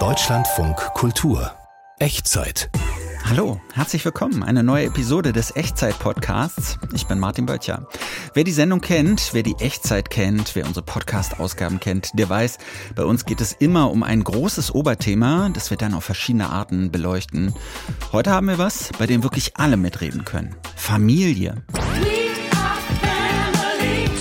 Deutschlandfunk 0.00 0.76
Kultur 0.94 1.52
Echtzeit 2.00 2.68
Hallo, 3.22 3.60
herzlich 3.72 4.04
willkommen. 4.04 4.42
Eine 4.42 4.64
neue 4.64 4.86
Episode 4.86 5.32
des 5.32 5.54
Echtzeit-Podcasts. 5.54 6.76
Ich 6.92 7.06
bin 7.06 7.20
Martin 7.20 7.46
Böttcher. 7.46 7.86
Wer 8.34 8.42
die 8.42 8.50
Sendung 8.50 8.80
kennt, 8.80 9.30
wer 9.32 9.44
die 9.44 9.54
Echtzeit 9.60 10.10
kennt, 10.10 10.56
wer 10.56 10.66
unsere 10.66 10.84
Podcast-Ausgaben 10.84 11.78
kennt, 11.78 12.10
der 12.18 12.28
weiß, 12.28 12.58
bei 12.96 13.04
uns 13.04 13.26
geht 13.26 13.40
es 13.40 13.52
immer 13.52 13.92
um 13.92 14.02
ein 14.02 14.24
großes 14.24 14.74
Oberthema, 14.74 15.50
das 15.54 15.70
wir 15.70 15.76
dann 15.76 15.94
auf 15.94 16.02
verschiedene 16.02 16.50
Arten 16.50 16.90
beleuchten. 16.90 17.54
Heute 18.10 18.32
haben 18.32 18.48
wir 18.48 18.58
was, 18.58 18.90
bei 18.98 19.06
dem 19.06 19.22
wirklich 19.22 19.56
alle 19.56 19.76
mitreden 19.76 20.24
können. 20.24 20.56
Familie. 20.74 21.62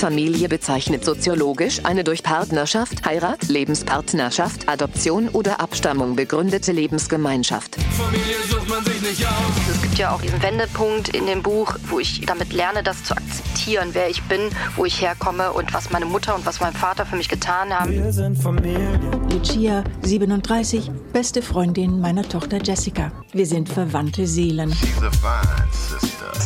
Familie 0.04 0.50
bezeichnet 0.50 1.06
soziologisch 1.06 1.86
eine 1.86 2.04
durch 2.04 2.24
Partnerschaft, 2.24 3.06
Heirat, 3.06 3.48
Lebenspartnerschaft, 3.48 4.68
Adoption 4.68 5.30
oder 5.30 5.62
Abstammung 5.62 6.18
begründete 6.18 6.74
Lebensgemeinschaft. 6.74 7.78
Familie 7.92 8.36
sucht 8.50 8.68
man 8.68 8.84
sich 8.84 8.93
nicht 9.04 9.26
aus. 9.26 9.34
Es 9.70 9.82
gibt 9.82 9.98
ja 9.98 10.12
auch 10.12 10.22
diesen 10.22 10.42
Wendepunkt 10.42 11.10
in 11.10 11.26
dem 11.28 11.44
Buch, 11.44 11.76
wo 11.90 12.00
ich 12.00 12.22
damit 12.26 12.54
lerne, 12.54 12.84
das 12.84 13.04
zu 13.04 13.16
akzeptieren, 13.16 13.90
wer 13.94 14.10
ich 14.10 14.24
bin, 14.24 14.50
wo 14.76 14.86
ich 14.86 15.02
herkomme 15.02 15.52
und 15.52 15.74
was 15.74 15.90
meine 15.92 16.06
Mutter 16.06 16.34
und 16.36 16.46
was 16.46 16.60
mein 16.60 16.74
Vater 16.74 17.06
für 17.06 17.16
mich 17.16 17.30
getan 17.30 17.78
haben. 17.78 17.92
Wir 17.92 18.12
sind 18.12 18.42
Familie. 18.42 19.00
Lucia, 19.30 19.84
37, 20.02 20.92
beste 21.12 21.42
Freundin 21.42 22.00
meiner 22.00 22.28
Tochter 22.28 22.60
Jessica. 22.64 23.12
Wir 23.34 23.46
sind 23.46 23.70
verwandte 23.70 24.26
Seelen. 24.26 24.74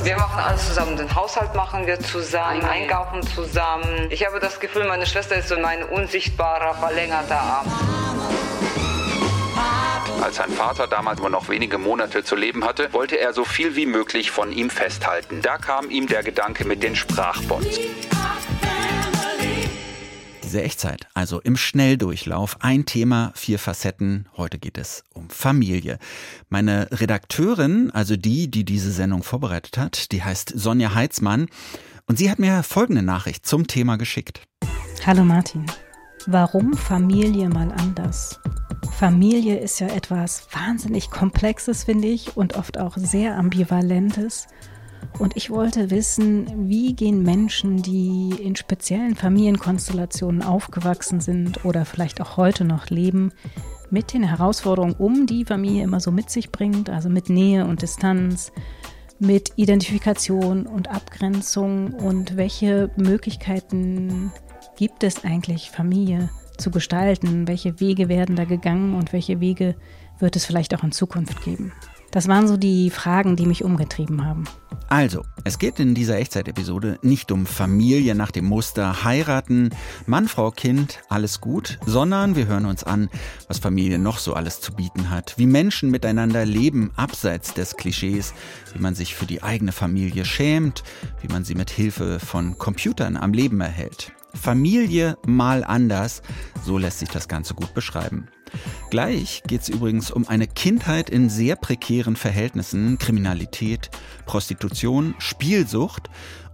Wir 0.04 0.16
machen 0.16 0.40
alles 0.40 0.68
zusammen. 0.68 0.98
Den 0.98 1.14
Haushalt 1.14 1.54
machen 1.56 1.86
wir 1.86 2.00
zusammen, 2.00 2.64
einkaufen 2.64 3.22
zusammen. 3.36 4.08
Ich 4.10 4.26
habe 4.26 4.40
das 4.40 4.60
Gefühl, 4.60 4.88
meine 4.88 5.06
Schwester 5.06 5.36
ist 5.36 5.50
so 5.50 5.60
mein 5.60 5.84
unsichtbarer, 5.84 6.74
verlängerter 6.76 7.40
Arm. 7.40 7.97
Als 10.28 10.36
sein 10.36 10.52
Vater 10.52 10.88
damals 10.88 11.22
nur 11.22 11.30
noch 11.30 11.48
wenige 11.48 11.78
Monate 11.78 12.22
zu 12.22 12.36
leben 12.36 12.66
hatte, 12.66 12.92
wollte 12.92 13.18
er 13.18 13.32
so 13.32 13.46
viel 13.46 13.78
wie 13.78 13.86
möglich 13.86 14.30
von 14.30 14.52
ihm 14.52 14.70
festhalten. 14.70 15.42
Da 15.42 15.58
kam 15.58 15.90
ihm 15.90 16.06
der 16.06 16.22
Gedanke 16.22 16.66
mit 16.66 16.84
den 16.84 16.98
Sprachbonds. 16.98 17.80
Diese 20.44 20.62
Echtzeit, 20.64 21.08
also 21.14 21.40
im 21.40 21.56
Schnelldurchlauf, 21.56 22.58
ein 22.60 22.86
Thema, 22.86 23.32
vier 23.36 23.58
Facetten. 23.58 24.28
Heute 24.36 24.60
geht 24.60 24.78
es 24.78 25.06
um 25.14 25.30
Familie. 25.30 25.98
Meine 26.50 26.90
Redakteurin, 26.92 27.90
also 27.92 28.18
die, 28.18 28.52
die 28.52 28.66
diese 28.66 28.92
Sendung 28.92 29.24
vorbereitet 29.24 29.78
hat, 29.78 30.12
die 30.12 30.26
heißt 30.26 30.52
Sonja 30.54 30.94
Heitzmann. 30.94 31.48
Und 32.06 32.18
sie 32.18 32.30
hat 32.30 32.38
mir 32.38 32.64
folgende 32.64 33.02
Nachricht 33.02 33.46
zum 33.46 33.66
Thema 33.66 33.96
geschickt. 33.96 34.42
Hallo 35.06 35.24
Martin. 35.24 35.66
Warum 36.26 36.74
Familie 36.74 37.48
mal 37.48 37.72
anders? 37.72 38.38
Familie 38.92 39.58
ist 39.58 39.80
ja 39.80 39.88
etwas 39.88 40.48
wahnsinnig 40.52 41.10
Komplexes, 41.10 41.84
finde 41.84 42.08
ich, 42.08 42.36
und 42.38 42.56
oft 42.56 42.78
auch 42.78 42.98
sehr 42.98 43.38
Ambivalentes. 43.38 44.48
Und 45.20 45.36
ich 45.36 45.50
wollte 45.50 45.90
wissen, 45.90 46.70
wie 46.70 46.94
gehen 46.94 47.24
Menschen, 47.24 47.82
die 47.82 48.36
in 48.42 48.56
speziellen 48.56 49.16
Familienkonstellationen 49.16 50.44
aufgewachsen 50.44 51.22
sind 51.22 51.66
oder 51.66 51.86
vielleicht 51.86 52.22
auch 52.22 52.38
heute 52.38 52.66
noch 52.66 52.90
leben, 52.90 53.32
mit 53.90 54.14
den 54.14 54.24
Herausforderungen 54.24 54.96
um, 54.96 55.28
die 55.28 55.46
Familie 55.46 55.84
immer 55.84 56.00
so 56.00 56.12
mit 56.12 56.30
sich 56.30 56.52
bringt, 56.52 56.90
also 56.90 57.10
mit 57.10 57.30
Nähe 57.30 57.66
und 57.66 57.82
Distanz, 57.82 58.52
mit 59.20 59.54
Identifikation 59.56 60.68
und 60.68 60.90
Abgrenzung 60.90 61.94
und 61.94 62.38
welche 62.38 62.92
Möglichkeiten 62.98 64.32
gibt 64.76 65.04
es 65.04 65.24
eigentlich, 65.24 65.72
Familie 65.72 66.30
zu 66.58 66.72
gestalten? 66.72 67.48
Welche 67.48 67.80
Wege 67.80 68.10
werden 68.10 68.36
da 68.36 68.46
gegangen 68.46 68.96
und 68.96 69.14
welche 69.14 69.40
Wege 69.40 69.76
wird 70.20 70.36
es 70.36 70.46
vielleicht 70.46 70.76
auch 70.76 70.84
in 70.84 70.92
Zukunft 70.92 71.44
geben? 71.44 71.72
Das 72.12 72.28
waren 72.28 72.48
so 72.48 72.58
die 72.58 72.90
Fragen, 72.90 73.36
die 73.36 73.46
mich 73.46 73.64
umgetrieben 73.64 74.26
haben. 74.26 74.46
Also, 74.90 75.24
es 75.44 75.60
geht 75.60 75.80
in 75.80 75.94
dieser 75.94 76.18
Echtzeit-Episode 76.18 76.98
nicht 77.02 77.32
um 77.34 77.46
Familie 77.46 78.16
nach 78.16 78.32
dem 78.32 78.46
Muster 78.46 79.04
heiraten, 79.04 79.72
Mann, 80.06 80.30
Frau, 80.30 80.50
Kind, 80.50 81.02
alles 81.10 81.42
gut, 81.42 81.78
sondern 81.86 82.38
wir 82.38 82.48
hören 82.48 82.66
uns 82.66 82.86
an, 82.86 83.10
was 83.50 83.60
Familie 83.60 84.00
noch 84.00 84.18
so 84.18 84.34
alles 84.34 84.62
zu 84.62 84.74
bieten 84.74 85.10
hat, 85.10 85.34
wie 85.38 85.46
Menschen 85.46 85.92
miteinander 85.92 86.46
leben 86.46 86.92
abseits 86.96 87.54
des 87.54 87.76
Klischees, 87.76 88.34
wie 88.74 88.80
man 88.80 88.96
sich 88.96 89.14
für 89.14 89.26
die 89.26 89.44
eigene 89.44 89.74
Familie 89.74 90.24
schämt, 90.24 90.84
wie 91.22 91.28
man 91.28 91.44
sie 91.44 91.56
mit 91.56 91.70
Hilfe 91.70 92.20
von 92.22 92.58
Computern 92.58 93.18
am 93.18 93.34
Leben 93.34 93.60
erhält. 93.60 94.14
Familie 94.38 95.18
mal 95.26 95.64
anders, 95.64 96.22
so 96.64 96.78
lässt 96.78 97.00
sich 97.00 97.10
das 97.10 97.28
Ganze 97.28 97.54
gut 97.54 97.74
beschreiben. 97.74 98.28
Gleich 98.90 99.44
geht 99.48 99.62
es 99.62 99.70
übrigens 99.70 100.12
um 100.12 100.28
eine 100.28 100.48
Kindheit 100.48 101.10
in 101.10 101.30
sehr 101.30 101.56
prekären 101.56 102.16
Verhältnissen, 102.16 102.98
Kriminalität, 102.98 103.90
Prostitution, 104.26 105.16
Spielsucht. 105.18 106.10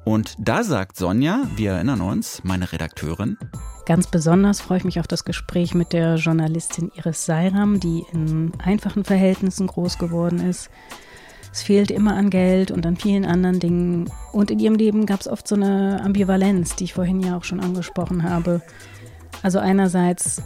Und 0.06 0.36
da 0.40 0.64
sagt 0.64 0.98
Sonja, 0.98 1.44
wir 1.56 1.74
erinnern 1.74 2.02
uns, 2.02 2.42
meine 2.44 2.72
Redakteurin, 2.72 3.38
Ganz 3.86 4.08
besonders 4.08 4.62
freue 4.62 4.78
ich 4.78 4.86
mich 4.86 5.02
auf 5.02 5.08
das 5.08 5.26
Gespräch 5.26 5.74
mit 5.74 5.92
der 5.92 6.16
Journalistin 6.16 6.90
Iris 6.96 7.26
Seiram, 7.26 7.82
die 7.82 8.06
in 8.14 8.54
einfachen 8.60 9.04
Verhältnissen 9.04 9.68
groß 9.68 9.98
geworden 9.98 10.40
ist. 10.40 10.70
Es 11.54 11.62
fehlt 11.62 11.92
immer 11.92 12.16
an 12.16 12.32
Geld 12.32 12.72
und 12.72 12.84
an 12.84 12.98
vielen 12.98 13.26
anderen 13.26 13.60
Dingen. 13.60 14.10
Und 14.32 14.50
in 14.50 14.58
ihrem 14.58 14.74
Leben 14.74 15.06
gab 15.06 15.22
es 15.22 15.28
oft 15.28 15.48
so 15.48 15.54
eine 15.54 16.02
Ambivalenz, 16.04 16.76
die 16.76 16.86
ich 16.86 16.96
vorhin 16.96 17.22
ja 17.22 17.38
auch 17.38 17.44
schon 17.44 17.60
angesprochen 17.60 18.24
habe. 18.24 18.64
Also 19.44 19.60
einerseits 19.60 20.42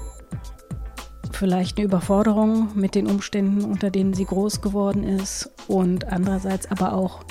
vielleicht 1.32 1.78
eine 1.78 1.86
Überforderung 1.86 2.72
mit 2.76 2.94
den 2.94 3.08
Umständen, 3.08 3.64
unter 3.64 3.90
denen 3.90 4.14
sie 4.14 4.26
groß 4.26 4.60
geworden 4.60 5.04
ist 5.04 5.50
und 5.70 6.12
andererseits 6.12 6.70
aber 6.70 6.92
auch 6.92 7.24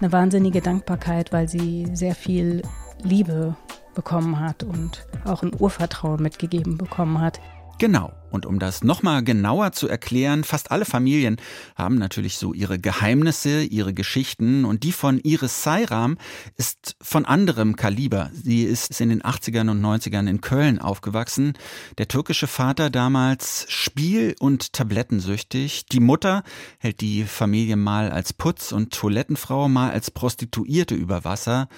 eine 0.00 0.12
wahnsinnige 0.12 0.60
Dankbarkeit, 0.60 1.32
weil 1.32 1.48
sie 1.48 1.88
sehr 1.94 2.14
viel 2.14 2.62
Liebe 3.02 3.56
bekommen 3.96 4.38
hat 4.38 4.62
und 4.62 5.04
auch 5.24 5.42
ein 5.42 5.50
Urvertrauen 5.58 6.22
mitgegeben 6.22 6.78
bekommen 6.78 7.20
hat. 7.20 7.40
Genau. 7.78 8.12
Und 8.30 8.44
um 8.44 8.58
das 8.58 8.82
nochmal 8.82 9.22
genauer 9.22 9.72
zu 9.72 9.88
erklären, 9.88 10.44
fast 10.44 10.70
alle 10.70 10.84
Familien 10.84 11.36
haben 11.74 11.96
natürlich 11.96 12.36
so 12.36 12.52
ihre 12.52 12.78
Geheimnisse, 12.78 13.62
ihre 13.62 13.94
Geschichten 13.94 14.64
und 14.64 14.82
die 14.82 14.92
von 14.92 15.20
Iris 15.20 15.62
Seiram 15.62 16.18
ist 16.56 16.96
von 17.00 17.24
anderem 17.24 17.76
Kaliber. 17.76 18.30
Sie 18.34 18.64
ist 18.64 19.00
in 19.00 19.10
den 19.10 19.22
80ern 19.22 19.70
und 19.70 19.80
90ern 19.80 20.28
in 20.28 20.40
Köln 20.40 20.78
aufgewachsen. 20.78 21.54
Der 21.98 22.08
türkische 22.08 22.46
Vater 22.46 22.90
damals 22.90 23.64
spiel- 23.68 24.34
und 24.38 24.72
tablettensüchtig. 24.72 25.86
Die 25.86 26.00
Mutter 26.00 26.42
hält 26.78 27.00
die 27.00 27.24
Familie 27.24 27.76
mal 27.76 28.10
als 28.10 28.32
Putz- 28.32 28.72
und 28.72 28.92
Toilettenfrau, 28.92 29.68
mal 29.68 29.90
als 29.90 30.10
Prostituierte 30.10 30.94
über 30.94 31.24
Wasser. 31.24 31.68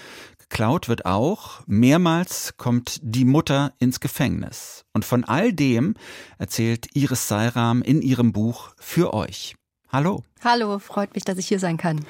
Geklaut 0.48 0.88
wird 0.88 1.06
auch. 1.06 1.60
Mehrmals 1.66 2.54
kommt 2.56 3.00
die 3.02 3.24
Mutter 3.24 3.72
ins 3.78 4.00
Gefängnis. 4.00 4.84
Und 4.92 5.04
von 5.04 5.24
all 5.24 5.52
dem 5.52 5.94
erzählt 6.38 6.88
Iris 6.94 7.28
Seiram 7.28 7.82
in 7.82 8.02
ihrem 8.02 8.32
Buch 8.32 8.70
für 8.78 9.14
euch. 9.14 9.54
Hallo. 9.90 10.24
Hallo, 10.42 10.78
freut 10.78 11.14
mich, 11.14 11.24
dass 11.24 11.38
ich 11.38 11.46
hier 11.46 11.60
sein 11.60 11.76
kann. 11.76 12.04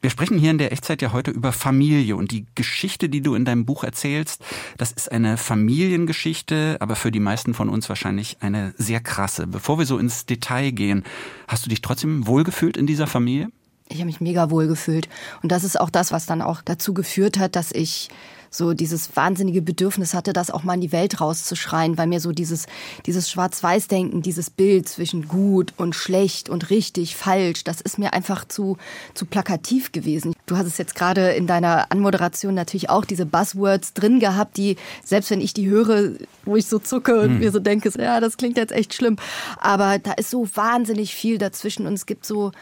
Wir 0.00 0.10
sprechen 0.10 0.38
hier 0.38 0.52
in 0.52 0.58
der 0.58 0.70
Echtzeit 0.70 1.02
ja 1.02 1.12
heute 1.12 1.30
über 1.30 1.50
Familie 1.50 2.14
und 2.14 2.30
die 2.30 2.46
Geschichte, 2.54 3.08
die 3.08 3.20
du 3.20 3.34
in 3.34 3.44
deinem 3.44 3.64
Buch 3.64 3.82
erzählst, 3.82 4.44
das 4.76 4.92
ist 4.92 5.10
eine 5.10 5.36
Familiengeschichte, 5.36 6.76
aber 6.80 6.94
für 6.94 7.10
die 7.10 7.18
meisten 7.18 7.52
von 7.52 7.68
uns 7.68 7.88
wahrscheinlich 7.88 8.36
eine 8.40 8.74
sehr 8.76 9.00
krasse. 9.00 9.48
Bevor 9.48 9.78
wir 9.78 9.86
so 9.86 9.98
ins 9.98 10.24
Detail 10.26 10.70
gehen, 10.70 11.02
hast 11.48 11.64
du 11.64 11.70
dich 11.70 11.80
trotzdem 11.80 12.26
wohlgefühlt 12.28 12.76
in 12.76 12.86
dieser 12.86 13.08
Familie? 13.08 13.48
Ich 13.88 13.96
habe 13.98 14.06
mich 14.06 14.20
mega 14.20 14.50
wohl 14.50 14.66
gefühlt. 14.66 15.08
Und 15.42 15.52
das 15.52 15.64
ist 15.64 15.80
auch 15.80 15.90
das, 15.90 16.12
was 16.12 16.26
dann 16.26 16.42
auch 16.42 16.62
dazu 16.62 16.94
geführt 16.94 17.38
hat, 17.38 17.56
dass 17.56 17.72
ich 17.72 18.10
so 18.50 18.72
dieses 18.72 19.14
wahnsinnige 19.14 19.62
Bedürfnis 19.62 20.14
hatte, 20.14 20.32
das 20.32 20.50
auch 20.50 20.62
mal 20.62 20.74
in 20.74 20.80
die 20.80 20.92
Welt 20.92 21.20
rauszuschreien, 21.20 21.98
weil 21.98 22.06
mir 22.06 22.20
so 22.20 22.32
dieses, 22.32 22.66
dieses 23.06 23.30
Schwarz-Weiß-Denken, 23.30 24.22
dieses 24.22 24.50
Bild 24.50 24.88
zwischen 24.88 25.28
gut 25.28 25.74
und 25.76 25.94
schlecht 25.94 26.48
und 26.48 26.70
richtig, 26.70 27.16
falsch, 27.16 27.64
das 27.64 27.80
ist 27.80 27.98
mir 27.98 28.14
einfach 28.14 28.46
zu, 28.46 28.78
zu 29.14 29.26
plakativ 29.26 29.92
gewesen. 29.92 30.34
Du 30.46 30.56
hast 30.56 30.66
es 30.66 30.78
jetzt 30.78 30.94
gerade 30.94 31.32
in 31.32 31.46
deiner 31.46 31.90
Anmoderation 31.92 32.54
natürlich 32.54 32.90
auch 32.90 33.04
diese 33.04 33.26
Buzzwords 33.26 33.92
drin 33.92 34.18
gehabt, 34.20 34.56
die, 34.56 34.76
selbst 35.04 35.30
wenn 35.30 35.40
ich 35.40 35.52
die 35.52 35.68
höre, 35.68 36.12
wo 36.44 36.56
ich 36.56 36.66
so 36.66 36.78
zucke 36.78 37.20
und 37.20 37.30
hm. 37.30 37.38
mir 37.40 37.52
so 37.52 37.60
denke, 37.60 37.90
ja, 37.98 38.20
das 38.20 38.36
klingt 38.36 38.56
jetzt 38.56 38.72
echt 38.72 38.94
schlimm. 38.94 39.16
Aber 39.58 39.98
da 39.98 40.12
ist 40.12 40.30
so 40.30 40.48
wahnsinnig 40.54 41.14
viel 41.14 41.38
dazwischen 41.38 41.86
und 41.86 41.94
es 41.94 42.06
gibt 42.06 42.24
so, 42.24 42.52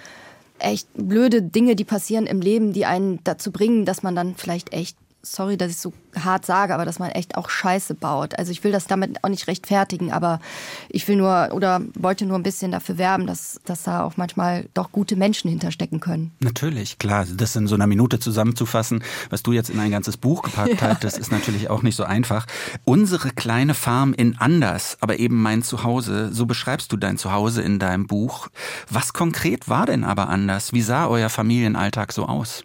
echt 0.58 0.88
blöde 0.94 1.42
Dinge, 1.42 1.76
die 1.76 1.84
passieren 1.84 2.26
im 2.26 2.40
Leben, 2.40 2.72
die 2.72 2.86
einen 2.86 3.20
dazu 3.24 3.52
bringen, 3.52 3.84
dass 3.84 4.02
man 4.02 4.14
dann 4.14 4.34
vielleicht 4.36 4.72
echt 4.72 4.96
sorry, 5.26 5.56
dass 5.56 5.70
ich 5.70 5.78
so 5.78 5.92
hart 6.16 6.46
sage, 6.46 6.74
aber 6.74 6.84
dass 6.84 6.98
man 6.98 7.10
echt 7.10 7.36
auch 7.36 7.50
Scheiße 7.50 7.94
baut. 7.94 8.38
Also 8.38 8.52
ich 8.52 8.64
will 8.64 8.72
das 8.72 8.86
damit 8.86 9.22
auch 9.22 9.28
nicht 9.28 9.48
rechtfertigen, 9.48 10.12
aber 10.12 10.40
ich 10.88 11.06
will 11.08 11.16
nur 11.16 11.50
oder 11.52 11.82
wollte 11.94 12.26
nur 12.26 12.38
ein 12.38 12.42
bisschen 12.42 12.70
dafür 12.72 12.98
werben, 12.98 13.26
dass, 13.26 13.60
dass 13.64 13.82
da 13.82 14.04
auch 14.04 14.16
manchmal 14.16 14.68
doch 14.74 14.92
gute 14.92 15.16
Menschen 15.16 15.50
hinterstecken 15.50 16.00
können. 16.00 16.32
Natürlich, 16.40 16.98
klar. 16.98 17.26
Das 17.36 17.56
in 17.56 17.66
so 17.66 17.74
einer 17.74 17.86
Minute 17.86 18.18
zusammenzufassen, 18.18 19.02
was 19.30 19.42
du 19.42 19.52
jetzt 19.52 19.70
in 19.70 19.80
ein 19.80 19.90
ganzes 19.90 20.16
Buch 20.16 20.42
gepackt 20.42 20.80
ja. 20.80 20.88
hast, 20.88 21.04
das 21.04 21.18
ist 21.18 21.32
natürlich 21.32 21.70
auch 21.70 21.82
nicht 21.82 21.96
so 21.96 22.04
einfach. 22.04 22.46
Unsere 22.84 23.30
kleine 23.30 23.74
Farm 23.74 24.14
in 24.14 24.38
Anders, 24.38 24.96
aber 25.00 25.18
eben 25.18 25.40
mein 25.40 25.62
Zuhause, 25.62 26.32
so 26.32 26.46
beschreibst 26.46 26.92
du 26.92 26.96
dein 26.96 27.18
Zuhause 27.18 27.62
in 27.62 27.78
deinem 27.78 28.06
Buch. 28.06 28.48
Was 28.90 29.12
konkret 29.12 29.68
war 29.68 29.86
denn 29.86 30.04
aber 30.04 30.28
anders? 30.28 30.72
Wie 30.72 30.82
sah 30.82 31.06
euer 31.06 31.28
Familienalltag 31.28 32.12
so 32.12 32.26
aus? 32.26 32.62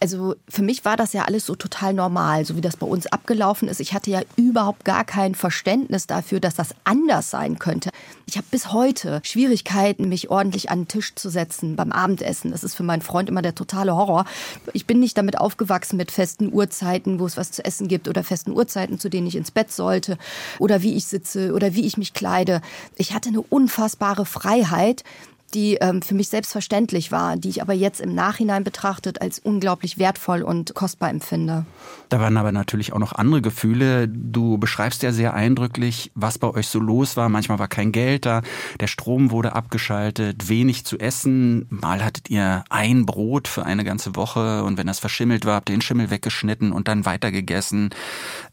Also 0.00 0.36
für 0.48 0.62
mich 0.62 0.84
war 0.84 0.96
das 0.96 1.12
ja 1.12 1.24
alles 1.24 1.46
so 1.46 1.54
total 1.56 1.92
normal, 1.92 2.44
so 2.44 2.56
wie 2.56 2.60
das 2.60 2.76
bei 2.76 2.86
uns 2.86 3.06
abgelaufen 3.06 3.68
ist. 3.68 3.80
Ich 3.80 3.94
hatte 3.94 4.10
ja 4.10 4.22
überhaupt 4.36 4.84
gar 4.84 5.04
kein 5.04 5.34
Verständnis 5.34 6.06
dafür, 6.06 6.38
dass 6.40 6.54
das 6.54 6.74
anders 6.84 7.30
sein 7.30 7.58
könnte. 7.58 7.90
Ich 8.26 8.36
habe 8.36 8.46
bis 8.50 8.72
heute 8.72 9.20
Schwierigkeiten, 9.24 10.08
mich 10.08 10.30
ordentlich 10.30 10.70
an 10.70 10.82
den 10.82 10.88
Tisch 10.88 11.14
zu 11.14 11.28
setzen 11.28 11.74
beim 11.74 11.90
Abendessen. 11.90 12.52
Das 12.52 12.62
ist 12.62 12.74
für 12.74 12.84
meinen 12.84 13.02
Freund 13.02 13.28
immer 13.28 13.42
der 13.42 13.54
totale 13.54 13.96
Horror. 13.96 14.24
Ich 14.72 14.86
bin 14.86 15.00
nicht 15.00 15.18
damit 15.18 15.38
aufgewachsen 15.38 15.96
mit 15.96 16.12
festen 16.12 16.52
Uhrzeiten, 16.52 17.18
wo 17.18 17.26
es 17.26 17.36
was 17.36 17.50
zu 17.50 17.64
essen 17.64 17.88
gibt 17.88 18.06
oder 18.06 18.22
festen 18.22 18.52
Uhrzeiten, 18.52 19.00
zu 19.00 19.08
denen 19.08 19.26
ich 19.26 19.36
ins 19.36 19.50
Bett 19.50 19.72
sollte 19.72 20.16
oder 20.58 20.82
wie 20.82 20.94
ich 20.94 21.06
sitze 21.06 21.52
oder 21.54 21.74
wie 21.74 21.86
ich 21.86 21.96
mich 21.96 22.14
kleide. 22.14 22.60
Ich 22.96 23.14
hatte 23.14 23.30
eine 23.30 23.42
unfassbare 23.42 24.26
Freiheit, 24.26 25.02
die 25.54 25.76
ähm, 25.76 26.02
für 26.02 26.14
mich 26.14 26.28
selbstverständlich 26.28 27.10
war, 27.12 27.36
die 27.36 27.48
ich 27.48 27.62
aber 27.62 27.72
jetzt 27.72 28.00
im 28.00 28.14
Nachhinein 28.14 28.64
betrachtet 28.64 29.20
als 29.22 29.38
unglaublich 29.38 29.98
wertvoll 29.98 30.42
und 30.42 30.74
kostbar 30.74 31.10
empfinde. 31.10 31.64
Da 32.08 32.20
waren 32.20 32.36
aber 32.36 32.52
natürlich 32.52 32.92
auch 32.92 32.98
noch 32.98 33.12
andere 33.12 33.42
Gefühle. 33.42 34.08
Du 34.08 34.58
beschreibst 34.58 35.02
ja 35.02 35.12
sehr 35.12 35.34
eindrücklich, 35.34 36.10
was 36.14 36.38
bei 36.38 36.48
euch 36.48 36.68
so 36.68 36.78
los 36.80 37.16
war. 37.16 37.28
Manchmal 37.28 37.58
war 37.58 37.68
kein 37.68 37.92
Geld 37.92 38.26
da, 38.26 38.42
der 38.80 38.86
Strom 38.86 39.30
wurde 39.30 39.54
abgeschaltet, 39.54 40.48
wenig 40.48 40.84
zu 40.84 40.98
essen. 40.98 41.66
Mal 41.70 42.04
hattet 42.04 42.30
ihr 42.30 42.64
ein 42.70 43.06
Brot 43.06 43.48
für 43.48 43.64
eine 43.64 43.84
ganze 43.84 44.16
Woche 44.16 44.64
und 44.64 44.78
wenn 44.78 44.86
das 44.86 44.98
verschimmelt 44.98 45.44
war, 45.44 45.56
habt 45.56 45.70
ihr 45.70 45.76
den 45.76 45.82
Schimmel 45.82 46.10
weggeschnitten 46.10 46.72
und 46.72 46.88
dann 46.88 47.06
weitergegessen. 47.06 47.90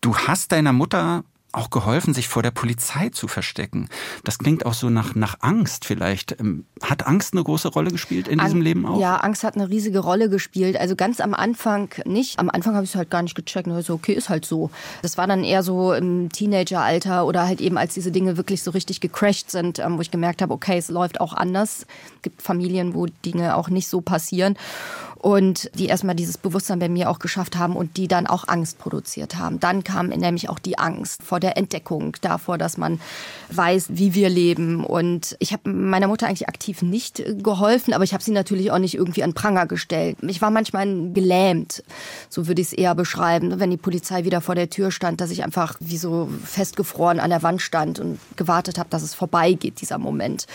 Du 0.01 0.15
hast 0.17 0.51
deiner 0.51 0.73
Mutter 0.73 1.23
auch 1.55 1.69
geholfen, 1.69 2.13
sich 2.13 2.27
vor 2.27 2.43
der 2.43 2.51
Polizei 2.51 3.09
zu 3.09 3.27
verstecken. 3.27 3.89
Das 4.23 4.37
klingt 4.37 4.65
auch 4.65 4.73
so 4.73 4.89
nach, 4.89 5.15
nach 5.15 5.37
Angst 5.41 5.85
vielleicht. 5.85 6.39
Ähm, 6.39 6.65
hat 6.81 7.07
Angst 7.07 7.33
eine 7.33 7.43
große 7.43 7.69
Rolle 7.69 7.91
gespielt 7.91 8.27
in 8.27 8.39
An 8.39 8.45
diesem 8.45 8.61
Leben 8.61 8.85
auch? 8.85 8.99
Ja, 8.99 9.17
Angst 9.17 9.43
hat 9.43 9.55
eine 9.55 9.69
riesige 9.69 9.99
Rolle 9.99 10.29
gespielt. 10.29 10.77
Also 10.77 10.95
ganz 10.95 11.19
am 11.19 11.33
Anfang 11.33 11.89
nicht. 12.05 12.39
Am 12.39 12.49
Anfang 12.49 12.75
habe 12.75 12.83
ich 12.83 12.91
es 12.91 12.95
halt 12.95 13.09
gar 13.09 13.21
nicht 13.21 13.35
gecheckt. 13.35 13.69
So, 13.83 13.93
okay, 13.93 14.13
ist 14.13 14.29
halt 14.29 14.45
so. 14.45 14.69
Das 15.01 15.17
war 15.17 15.27
dann 15.27 15.43
eher 15.43 15.63
so 15.63 15.93
im 15.93 16.31
Teenageralter 16.31 17.25
oder 17.25 17.47
halt 17.47 17.61
eben, 17.61 17.77
als 17.77 17.93
diese 17.93 18.11
Dinge 18.11 18.37
wirklich 18.37 18.61
so 18.63 18.71
richtig 18.71 19.01
gecrashed 19.01 19.51
sind, 19.51 19.79
ähm, 19.79 19.97
wo 19.97 20.01
ich 20.01 20.11
gemerkt 20.11 20.41
habe, 20.41 20.53
okay, 20.53 20.77
es 20.77 20.89
läuft 20.89 21.21
auch 21.21 21.33
anders. 21.33 21.85
Es 22.17 22.21
gibt 22.21 22.41
Familien, 22.41 22.93
wo 22.93 23.05
Dinge 23.05 23.55
auch 23.55 23.69
nicht 23.69 23.87
so 23.87 24.01
passieren 24.01 24.57
und 25.17 25.69
die 25.75 25.87
erstmal 25.87 26.15
dieses 26.15 26.37
Bewusstsein 26.37 26.79
bei 26.79 26.89
mir 26.89 27.09
auch 27.09 27.19
geschafft 27.19 27.57
haben 27.57 27.75
und 27.75 27.97
die 27.97 28.07
dann 28.07 28.27
auch 28.27 28.47
Angst 28.47 28.77
produziert 28.77 29.37
haben. 29.37 29.59
Dann 29.59 29.83
kam 29.83 30.07
nämlich 30.07 30.49
auch 30.49 30.59
die 30.59 30.77
Angst 30.77 31.23
vor 31.23 31.39
der 31.39 31.57
Entdeckung, 31.57 32.15
davor, 32.21 32.57
dass 32.57 32.77
man 32.77 32.99
weiß, 33.49 33.87
wie 33.89 34.13
wir 34.13 34.29
leben. 34.29 34.83
Und 34.83 35.35
ich 35.39 35.53
habe 35.53 35.69
meiner 35.69 36.07
Mutter 36.07 36.27
eigentlich 36.27 36.47
aktiv 36.47 36.81
nicht 36.81 37.23
geholfen, 37.43 37.93
aber 37.93 38.03
ich 38.03 38.13
habe 38.13 38.23
sie 38.23 38.31
natürlich 38.31 38.71
auch 38.71 38.79
nicht 38.79 38.95
irgendwie 38.95 39.23
an 39.23 39.33
Pranger 39.33 39.65
gestellt. 39.65 40.17
Ich 40.21 40.41
war 40.41 40.51
manchmal 40.51 40.85
gelähmt, 41.11 41.83
so 42.29 42.47
würde 42.47 42.61
ich 42.61 42.67
es 42.67 42.73
eher 42.73 42.95
beschreiben, 42.95 43.59
wenn 43.59 43.71
die 43.71 43.77
Polizei 43.77 44.25
wieder 44.25 44.41
vor 44.41 44.55
der 44.55 44.69
Tür 44.69 44.91
stand, 44.91 45.21
dass 45.21 45.31
ich 45.31 45.43
einfach 45.43 45.75
wie 45.79 45.97
so 45.97 46.29
festgefroren 46.43 47.19
an 47.19 47.29
der 47.29 47.43
Wand 47.43 47.61
stand 47.61 47.99
und 47.99 48.19
gewartet 48.35 48.77
habe, 48.77 48.89
dass 48.89 49.03
es 49.03 49.13
vorbeigeht, 49.13 49.81
dieser 49.81 49.97
Moment. 49.97 50.47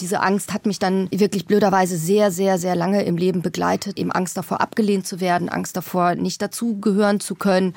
Diese 0.00 0.20
Angst 0.20 0.52
hat 0.52 0.66
mich 0.66 0.78
dann 0.78 1.08
wirklich 1.10 1.46
blöderweise 1.46 1.96
sehr, 1.96 2.30
sehr, 2.30 2.58
sehr 2.58 2.74
lange 2.74 3.02
im 3.02 3.16
Leben 3.16 3.42
begleitet, 3.42 3.98
eben 4.06 4.12
Angst 4.12 4.36
davor, 4.36 4.60
abgelehnt 4.60 5.06
zu 5.06 5.20
werden, 5.20 5.48
Angst 5.48 5.76
davor, 5.76 6.14
nicht 6.14 6.40
dazugehören 6.40 7.20
zu 7.20 7.34
können. 7.34 7.74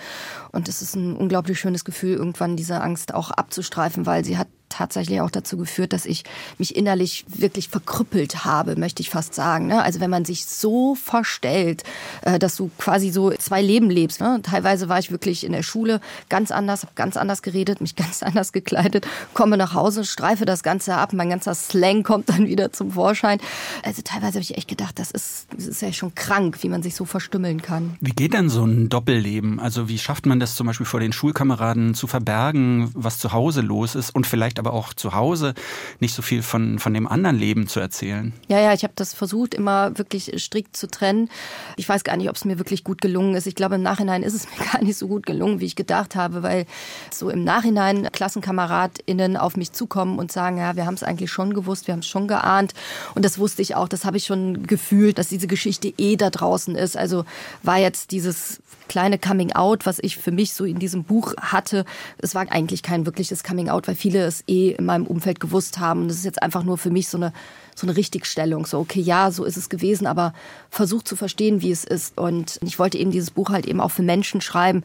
Und 0.52 0.70
es 0.70 0.82
ist 0.82 0.96
ein 0.96 1.16
unglaublich 1.16 1.60
schönes 1.60 1.84
Gefühl, 1.84 2.16
irgendwann 2.16 2.56
diese 2.56 2.82
Angst 2.82 3.14
auch 3.14 3.32
abzustreifen, 3.32 4.06
weil 4.06 4.24
sie 4.24 4.38
hat 4.38 4.48
tatsächlich 4.70 5.22
auch 5.22 5.32
dazu 5.32 5.58
geführt, 5.58 5.94
dass 5.94 6.06
ich 6.06 6.24
mich 6.58 6.76
innerlich 6.76 7.26
wirklich 7.28 7.70
verkrüppelt 7.70 8.46
habe, 8.46 8.76
möchte 8.76 9.02
ich 9.02 9.10
fast 9.10 9.34
sagen. 9.34 9.68
Ne? 9.68 9.82
Also 9.82 10.00
wenn 10.00 10.10
man 10.10 10.26
sich 10.26 10.46
so 10.46 10.96
verstellt, 10.96 11.84
äh, 12.22 12.40
dass 12.40 12.56
du 12.56 12.70
quasi 12.78 13.10
so 13.10 13.32
zwei 13.32 13.62
Leben 13.62 13.90
lebst. 13.90 14.22
Ne? 14.22 14.40
Teilweise 14.44 14.90
war 14.90 15.00
ich 15.00 15.12
wirklich 15.12 15.44
in 15.44 15.52
der 15.52 15.64
Schule 15.64 16.00
ganz 16.30 16.52
anders, 16.52 16.84
habe 16.84 16.94
ganz 16.96 17.18
anders 17.18 17.42
geredet, 17.42 17.82
mich 17.82 17.96
ganz 17.96 18.24
anders 18.24 18.52
gekleidet, 18.52 19.08
komme 19.34 19.58
nach 19.58 19.74
Hause, 19.74 20.06
streife 20.06 20.46
das 20.46 20.64
Ganze 20.64 20.96
ab, 20.96 21.14
mein 21.14 21.30
ganzer 21.30 21.56
Slang 21.56 22.04
kommt 22.04 22.30
dann 22.30 22.48
wieder 22.48 22.72
zum 22.72 22.92
Vorschein. 22.92 23.40
Also 23.84 24.02
teilweise 24.04 24.36
habe 24.36 24.44
ich 24.44 24.58
echt 24.58 24.68
gedacht, 24.68 25.00
das 25.00 25.12
ist, 25.12 25.48
das 25.56 25.66
ist 25.66 25.82
ja 25.82 25.92
schon 25.92 26.14
krank, 26.16 26.60
wie 26.62 26.70
man 26.70 26.84
sich 26.84 26.96
so 26.96 27.06
verstümmeln 27.06 27.62
kann. 27.62 27.98
Wie 28.00 28.12
geht 28.12 28.34
denn 28.34 28.50
so 28.50 28.64
ein 28.64 28.90
Doppelleben? 28.90 29.60
Also 29.60 29.90
wie 29.90 29.98
schafft 29.98 30.26
man 30.26 30.40
das 30.40 30.56
zum 30.56 30.68
Beispiel 30.68 30.86
vor 30.86 31.00
den 31.00 31.14
Schulkameraden 31.14 31.94
zu 31.96 32.08
verbergen, 32.08 32.92
was 32.94 33.18
zu 33.18 33.32
Hause 33.34 33.62
los 33.62 33.96
ist 33.96 34.14
und 34.14 34.28
vielleicht 34.28 34.59
aber 34.60 34.74
auch 34.74 34.94
zu 34.94 35.14
Hause 35.14 35.54
nicht 36.00 36.14
so 36.14 36.22
viel 36.22 36.44
von, 36.44 36.80
von 36.80 36.94
dem 36.94 37.08
anderen 37.08 37.38
Leben 37.38 37.68
zu 37.68 37.80
erzählen. 37.80 38.34
Ja, 38.48 38.60
ja, 38.60 38.74
ich 38.74 38.84
habe 38.84 38.94
das 38.96 39.14
versucht, 39.14 39.54
immer 39.54 39.98
wirklich 39.98 40.32
strikt 40.38 40.78
zu 40.78 40.88
trennen. 40.88 41.30
Ich 41.78 41.88
weiß 41.88 42.04
gar 42.04 42.18
nicht, 42.18 42.30
ob 42.30 42.36
es 42.36 42.46
mir 42.46 42.60
wirklich 42.60 42.84
gut 42.84 43.02
gelungen 43.02 43.36
ist. 43.36 43.48
Ich 43.48 43.56
glaube, 43.56 43.76
im 43.76 43.82
Nachhinein 43.82 44.24
ist 44.24 44.34
es 44.34 44.48
mir 44.60 44.66
gar 44.72 44.84
nicht 44.84 44.98
so 44.98 45.08
gut 45.08 45.26
gelungen, 45.26 45.60
wie 45.60 45.66
ich 45.66 45.76
gedacht 45.76 46.16
habe, 46.16 46.44
weil 46.44 46.66
so 47.12 47.30
im 47.30 47.44
Nachhinein 47.44 48.10
KlassenkameradInnen 48.12 49.38
auf 49.38 49.58
mich 49.58 49.72
zukommen 49.72 50.20
und 50.20 50.32
sagen, 50.32 50.58
ja, 50.58 50.76
wir 50.76 50.86
haben 50.86 50.96
es 50.96 51.04
eigentlich 51.04 51.32
schon 51.32 51.54
gewusst, 51.54 51.88
wir 51.88 51.94
haben 51.94 52.00
es 52.00 52.08
schon 52.08 52.28
geahnt. 52.28 52.74
Und 53.16 53.26
das 53.26 53.40
wusste 53.40 53.62
ich 53.62 53.76
auch, 53.76 53.88
das 53.88 54.06
habe 54.06 54.18
ich 54.18 54.26
schon 54.26 54.68
gefühlt, 54.68 55.18
dass 55.18 55.30
diese 55.30 55.48
Geschichte 55.48 55.94
eh 55.98 56.16
da 56.16 56.30
draußen 56.30 56.76
ist. 56.76 56.98
Also 56.98 57.26
war 57.64 57.78
jetzt 57.78 58.12
dieses 58.12 58.62
kleine 58.90 59.18
Coming 59.18 59.54
Out, 59.54 59.86
was 59.86 60.00
ich 60.02 60.18
für 60.18 60.32
mich 60.32 60.52
so 60.52 60.66
in 60.66 60.80
diesem 60.80 61.06
Buch 61.06 61.36
hatte, 61.38 61.86
es 62.18 62.36
war 62.36 62.52
eigentlich 62.52 62.84
kein 62.84 63.06
wirkliches 63.06 63.44
Coming 63.46 63.70
Out, 63.70 63.88
weil 63.88 63.96
viele 63.96 64.26
es 64.26 64.44
eh 64.48 64.72
in 64.72 64.86
meinem 64.86 65.08
Umfeld 65.08 65.40
gewusst 65.40 65.80
haben. 65.80 66.02
Und 66.02 66.08
das 66.10 66.18
ist 66.18 66.26
jetzt 66.26 66.42
einfach 66.42 66.64
nur 66.64 66.78
für 66.78 66.90
mich 66.90 67.08
so 67.08 67.18
eine, 67.18 67.32
so 67.76 67.88
eine 67.88 67.96
Richtigstellung. 67.96 68.66
So, 68.66 68.80
okay, 68.80 69.00
ja, 69.00 69.32
so 69.32 69.46
ist 69.46 69.56
es 69.56 69.70
gewesen, 69.70 70.08
aber 70.08 70.34
versucht 70.70 71.08
zu 71.08 71.16
verstehen, 71.16 71.62
wie 71.62 71.72
es 71.72 71.86
ist. 71.86 72.18
Und 72.18 72.60
ich 72.64 72.80
wollte 72.80 72.98
eben 72.98 73.12
dieses 73.12 73.32
Buch 73.32 73.52
halt 73.52 73.66
eben 73.66 73.80
auch 73.80 73.92
für 73.92 74.04
Menschen 74.04 74.42
schreiben, 74.42 74.84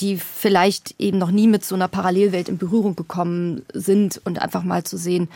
die 0.00 0.18
vielleicht 0.18 0.96
eben 0.98 1.18
noch 1.18 1.30
nie 1.30 1.46
mit 1.46 1.64
so 1.64 1.74
einer 1.74 1.88
Parallelwelt 1.88 2.48
in 2.48 2.58
Berührung 2.58 2.96
gekommen 2.96 3.62
sind 3.72 4.20
und 4.24 4.42
einfach 4.42 4.64
mal 4.64 4.84
zu 4.84 4.98
sehen, 4.98 5.28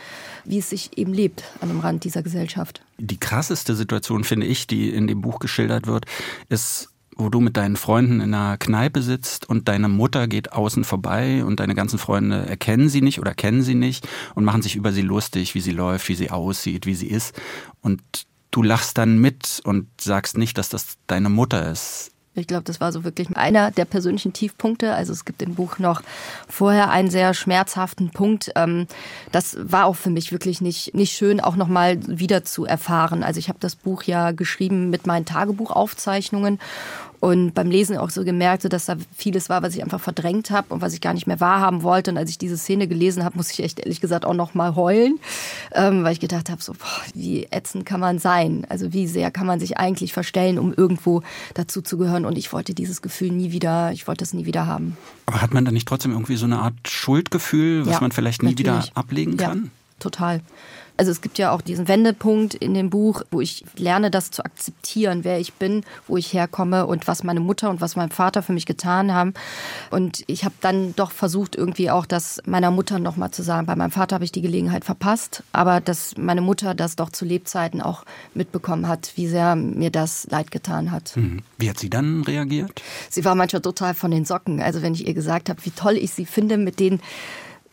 wie 0.43 0.59
es 0.59 0.69
sich 0.69 0.97
eben 0.97 1.13
lebt 1.13 1.43
an 1.61 1.69
dem 1.69 1.79
Rand 1.79 2.03
dieser 2.03 2.21
Gesellschaft. 2.21 2.81
Die 2.97 3.19
krasseste 3.19 3.75
Situation, 3.75 4.25
finde 4.25 4.45
ich, 4.45 4.67
die 4.67 4.89
in 4.89 5.07
dem 5.07 5.21
Buch 5.21 5.39
geschildert 5.39 5.87
wird, 5.87 6.05
ist 6.49 6.89
wo 7.19 7.29
du 7.29 7.41
mit 7.41 7.57
deinen 7.57 7.75
Freunden 7.75 8.21
in 8.21 8.33
einer 8.33 8.57
Kneipe 8.57 9.01
sitzt 9.01 9.47
und 9.47 9.67
deine 9.67 9.89
Mutter 9.89 10.27
geht 10.27 10.53
außen 10.53 10.83
vorbei 10.83 11.43
und 11.43 11.59
deine 11.59 11.75
ganzen 11.75 11.99
Freunde 11.99 12.45
erkennen 12.47 12.89
sie 12.89 13.01
nicht 13.01 13.19
oder 13.19 13.33
kennen 13.33 13.61
sie 13.61 13.75
nicht 13.75 14.07
und 14.35 14.45
machen 14.45 14.61
sich 14.61 14.75
über 14.75 14.93
sie 14.93 15.01
lustig, 15.01 15.53
wie 15.53 15.61
sie 15.61 15.71
läuft, 15.71 16.07
wie 16.09 16.15
sie 16.15 16.31
aussieht, 16.31 16.85
wie 16.85 16.95
sie 16.95 17.07
ist. 17.07 17.35
Und 17.81 18.01
du 18.51 18.63
lachst 18.63 18.97
dann 18.97 19.19
mit 19.19 19.61
und 19.65 19.87
sagst 19.99 20.37
nicht, 20.37 20.57
dass 20.57 20.69
das 20.69 20.97
deine 21.07 21.29
Mutter 21.29 21.69
ist. 21.69 22.11
Ich 22.35 22.47
glaube, 22.47 22.63
das 22.63 22.79
war 22.79 22.91
so 22.91 23.03
wirklich 23.03 23.35
einer 23.35 23.71
der 23.71 23.85
persönlichen 23.85 24.33
Tiefpunkte. 24.33 24.93
Also 24.93 25.11
es 25.11 25.25
gibt 25.25 25.41
im 25.41 25.55
Buch 25.55 25.79
noch 25.79 26.01
vorher 26.47 26.89
einen 26.89 27.09
sehr 27.09 27.33
schmerzhaften 27.33 28.11
Punkt. 28.11 28.51
Ähm, 28.55 28.87
das 29.31 29.57
war 29.59 29.85
auch 29.85 29.95
für 29.95 30.09
mich 30.09 30.31
wirklich 30.31 30.61
nicht, 30.61 30.93
nicht 30.93 31.11
schön, 31.11 31.41
auch 31.41 31.55
nochmal 31.55 31.99
wieder 32.07 32.45
zu 32.45 32.65
erfahren. 32.65 33.23
Also 33.23 33.39
ich 33.39 33.49
habe 33.49 33.59
das 33.59 33.75
Buch 33.75 34.03
ja 34.03 34.31
geschrieben 34.31 34.89
mit 34.89 35.07
meinen 35.07 35.25
Tagebuchaufzeichnungen 35.25 36.59
und 37.19 37.53
beim 37.53 37.69
Lesen 37.69 37.97
auch 37.97 38.09
so 38.09 38.23
gemerkt, 38.23 38.71
dass 38.71 38.85
da 38.85 38.95
vieles 39.15 39.49
war, 39.49 39.61
was 39.61 39.75
ich 39.75 39.83
einfach 39.83 39.99
verdrängt 39.99 40.51
habe 40.51 40.73
und 40.73 40.81
was 40.81 40.93
ich 40.93 41.01
gar 41.01 41.13
nicht 41.13 41.27
mehr 41.27 41.39
wahrhaben 41.39 41.83
wollte. 41.83 42.11
Und 42.11 42.17
als 42.17 42.29
ich 42.29 42.37
diese 42.37 42.57
Szene 42.57 42.87
gelesen 42.87 43.23
habe, 43.23 43.37
muss 43.37 43.51
ich 43.51 43.61
echt 43.61 43.79
ehrlich 43.79 43.99
gesagt 43.99 44.25
auch 44.25 44.33
noch 44.33 44.53
mal 44.53 44.75
heulen, 44.75 45.19
ähm, 45.73 46.03
weil 46.03 46.13
ich 46.13 46.19
gedacht 46.19 46.49
habe, 46.49 46.61
so 46.61 46.73
boah, 46.73 47.01
wie 47.13 47.47
ätzend 47.51 47.85
kann 47.85 47.99
man 47.99 48.19
sein? 48.19 48.65
Also 48.69 48.93
wie 48.93 49.07
sehr 49.07 49.31
kann 49.31 49.45
man 49.45 49.59
sich 49.59 49.77
eigentlich 49.77 50.13
verstellen, 50.13 50.57
um 50.57 50.73
irgendwo 50.73 51.21
dazu 51.55 51.81
zu 51.81 51.97
gehören? 51.97 52.25
Und 52.25 52.37
ich 52.37 52.53
wollte 52.53 52.73
dieses 52.73 53.01
Gefühl 53.01 53.31
nie 53.31 53.51
wieder, 53.51 53.91
ich 53.91 54.07
wollte 54.07 54.23
es 54.23 54.33
nie 54.33 54.45
wieder 54.45 54.65
haben. 54.65 54.95
Aber 55.25 55.41
hat 55.41 55.53
man 55.53 55.65
da 55.65 55.71
nicht 55.71 55.87
trotzdem 55.87 56.11
irgendwie 56.11 56.37
so 56.37 56.45
eine 56.45 56.59
Art 56.59 56.75
Schuldgefühl, 56.87 57.85
was 57.85 57.95
ja, 57.95 58.01
man 58.01 58.11
vielleicht 58.11 58.43
nie 58.43 58.51
natürlich. 58.51 58.85
wieder 58.85 58.97
ablegen 58.97 59.37
kann? 59.37 59.63
Ja. 59.65 59.69
total. 59.99 60.41
Also 60.99 61.11
es 61.11 61.21
gibt 61.21 61.37
ja 61.37 61.51
auch 61.51 61.61
diesen 61.61 61.87
Wendepunkt 61.87 62.55
in 62.55 62.73
dem 62.73 62.89
Buch, 62.89 63.21
wo 63.31 63.39
ich 63.39 63.63
lerne, 63.77 64.11
das 64.11 64.31
zu 64.31 64.43
akzeptieren, 64.43 65.23
wer 65.23 65.39
ich 65.39 65.53
bin, 65.53 65.85
wo 66.07 66.17
ich 66.17 66.33
herkomme 66.33 66.85
und 66.87 67.07
was 67.07 67.23
meine 67.23 67.39
Mutter 67.39 67.69
und 67.69 67.79
was 67.79 67.95
mein 67.95 68.09
Vater 68.09 68.43
für 68.43 68.51
mich 68.51 68.65
getan 68.65 69.13
haben. 69.13 69.33
Und 69.91 70.25
ich 70.27 70.43
habe 70.43 70.55
dann 70.59 70.93
doch 70.97 71.11
versucht, 71.11 71.55
irgendwie 71.55 71.89
auch 71.89 72.05
das 72.05 72.41
meiner 72.45 72.69
Mutter 72.69 72.99
nochmal 72.99 73.31
zu 73.31 73.43
sagen. 73.43 73.65
Bei 73.65 73.77
meinem 73.77 73.91
Vater 73.91 74.15
habe 74.15 74.25
ich 74.25 74.33
die 74.33 74.41
Gelegenheit 74.41 74.83
verpasst, 74.83 75.41
aber 75.53 75.79
dass 75.79 76.17
meine 76.17 76.41
Mutter 76.41 76.75
das 76.75 76.97
doch 76.97 77.11
zu 77.11 77.23
Lebzeiten 77.23 77.81
auch 77.81 78.03
mitbekommen 78.33 78.89
hat, 78.89 79.13
wie 79.15 79.29
sehr 79.29 79.55
mir 79.55 79.91
das 79.91 80.27
leid 80.29 80.51
getan 80.51 80.91
hat. 80.91 81.15
Mhm. 81.15 81.43
Wie 81.57 81.69
hat 81.69 81.79
sie 81.79 81.89
dann 81.89 82.23
reagiert? 82.23 82.81
Sie 83.09 83.23
war 83.23 83.35
manchmal 83.35 83.61
total 83.61 83.93
von 83.93 84.11
den 84.11 84.25
Socken. 84.25 84.61
Also 84.61 84.81
wenn 84.81 84.95
ich 84.95 85.07
ihr 85.07 85.13
gesagt 85.13 85.47
habe, 85.47 85.63
wie 85.63 85.71
toll 85.71 85.95
ich 85.95 86.11
sie 86.11 86.25
finde 86.25 86.57
mit 86.57 86.81
den 86.81 86.99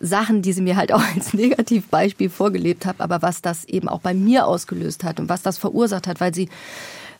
Sachen, 0.00 0.42
die 0.42 0.52
sie 0.52 0.62
mir 0.62 0.76
halt 0.76 0.92
auch 0.94 1.02
als 1.14 1.34
Negativbeispiel 1.34 2.30
vorgelebt 2.30 2.86
hat, 2.86 3.00
aber 3.00 3.22
was 3.22 3.42
das 3.42 3.64
eben 3.64 3.88
auch 3.88 4.00
bei 4.00 4.14
mir 4.14 4.46
ausgelöst 4.46 5.04
hat 5.04 5.20
und 5.20 5.28
was 5.28 5.42
das 5.42 5.58
verursacht 5.58 6.06
hat, 6.06 6.20
weil 6.20 6.34
sie 6.34 6.48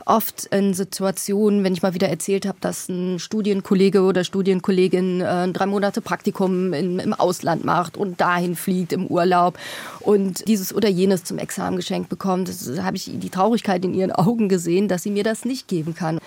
oft 0.07 0.47
in 0.47 0.73
Situationen, 0.73 1.65
wenn 1.65 1.73
ich 1.73 1.83
mal 1.83 1.93
wieder 1.93 2.09
erzählt 2.09 2.47
habe, 2.47 2.59
dass 2.61 2.89
ein 2.89 3.19
Studienkollege 3.19 4.03
oder 4.03 4.23
Studienkollegin 4.23 5.21
äh, 5.21 5.49
drei 5.49 5.67
Monate 5.67 6.01
Praktikum 6.01 6.73
in, 6.73 7.01
im 7.01 7.13
Ausland 7.13 7.65
macht 7.65 7.97
und 7.97 8.21
dahin 8.21 8.55
fliegt 8.55 8.93
im 8.93 9.09
Urlaub 9.09 9.59
und 10.01 10.47
dieses 10.47 10.73
oder 10.73 10.89
jenes 10.89 11.25
zum 11.25 11.39
Examen 11.39 11.77
geschenkt 11.77 12.09
bekommt, 12.09 12.49
habe 12.81 12.97
ich 12.97 13.11
die 13.13 13.31
Traurigkeit 13.31 13.85
in 13.85 13.95
ihren 13.95 14.13
Augen 14.13 14.49
gesehen, 14.49 14.87
dass 14.87 15.03
sie 15.03 15.11
mir 15.11 15.25
das 15.25 15.45
nicht 15.45 15.67
geben 15.67 15.95
kann. 15.95 16.21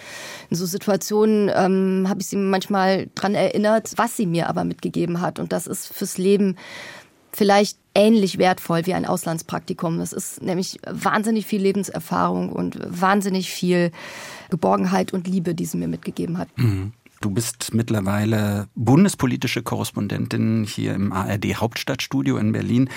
In 0.49 0.57
so 0.57 0.65
Situationen 0.65 1.49
ähm, 1.55 2.05
habe 2.09 2.19
ich 2.19 2.27
sie 2.27 2.35
manchmal 2.35 3.07
dran 3.15 3.33
erinnert, 3.33 3.93
was 3.95 4.17
sie 4.17 4.25
mir 4.25 4.49
aber 4.49 4.65
mitgegeben 4.65 5.21
hat 5.21 5.39
und 5.39 5.53
das 5.53 5.67
ist 5.67 5.87
fürs 5.87 6.17
Leben 6.17 6.57
vielleicht 7.31 7.77
ähnlich 7.99 8.37
wertvoll 8.37 8.85
wie 8.85 8.93
ein 8.93 9.05
Auslandspraktikum. 9.05 9.99
Es 9.99 10.13
ist 10.13 10.41
nämlich 10.41 10.79
wahnsinnig 10.87 11.45
viel 11.45 11.61
Lebenserfahrung 11.61 12.49
und 12.51 12.79
wahnsinnig 12.87 13.51
viel 13.51 13.91
Geborgenheit 14.49 15.13
und 15.13 15.27
Liebe, 15.27 15.53
die 15.53 15.65
sie 15.65 15.77
mir 15.77 15.89
mitgegeben 15.89 16.37
hat. 16.37 16.47
Mhm. 16.55 16.93
Du 17.21 17.29
bist 17.31 17.73
mittlerweile 17.73 18.69
bundespolitische 18.75 19.61
Korrespondentin 19.61 20.63
hier 20.63 20.93
im 20.93 21.11
ARD 21.11 21.55
Hauptstadtstudio 21.55 22.37
in 22.37 22.53
Berlin. 22.53 22.89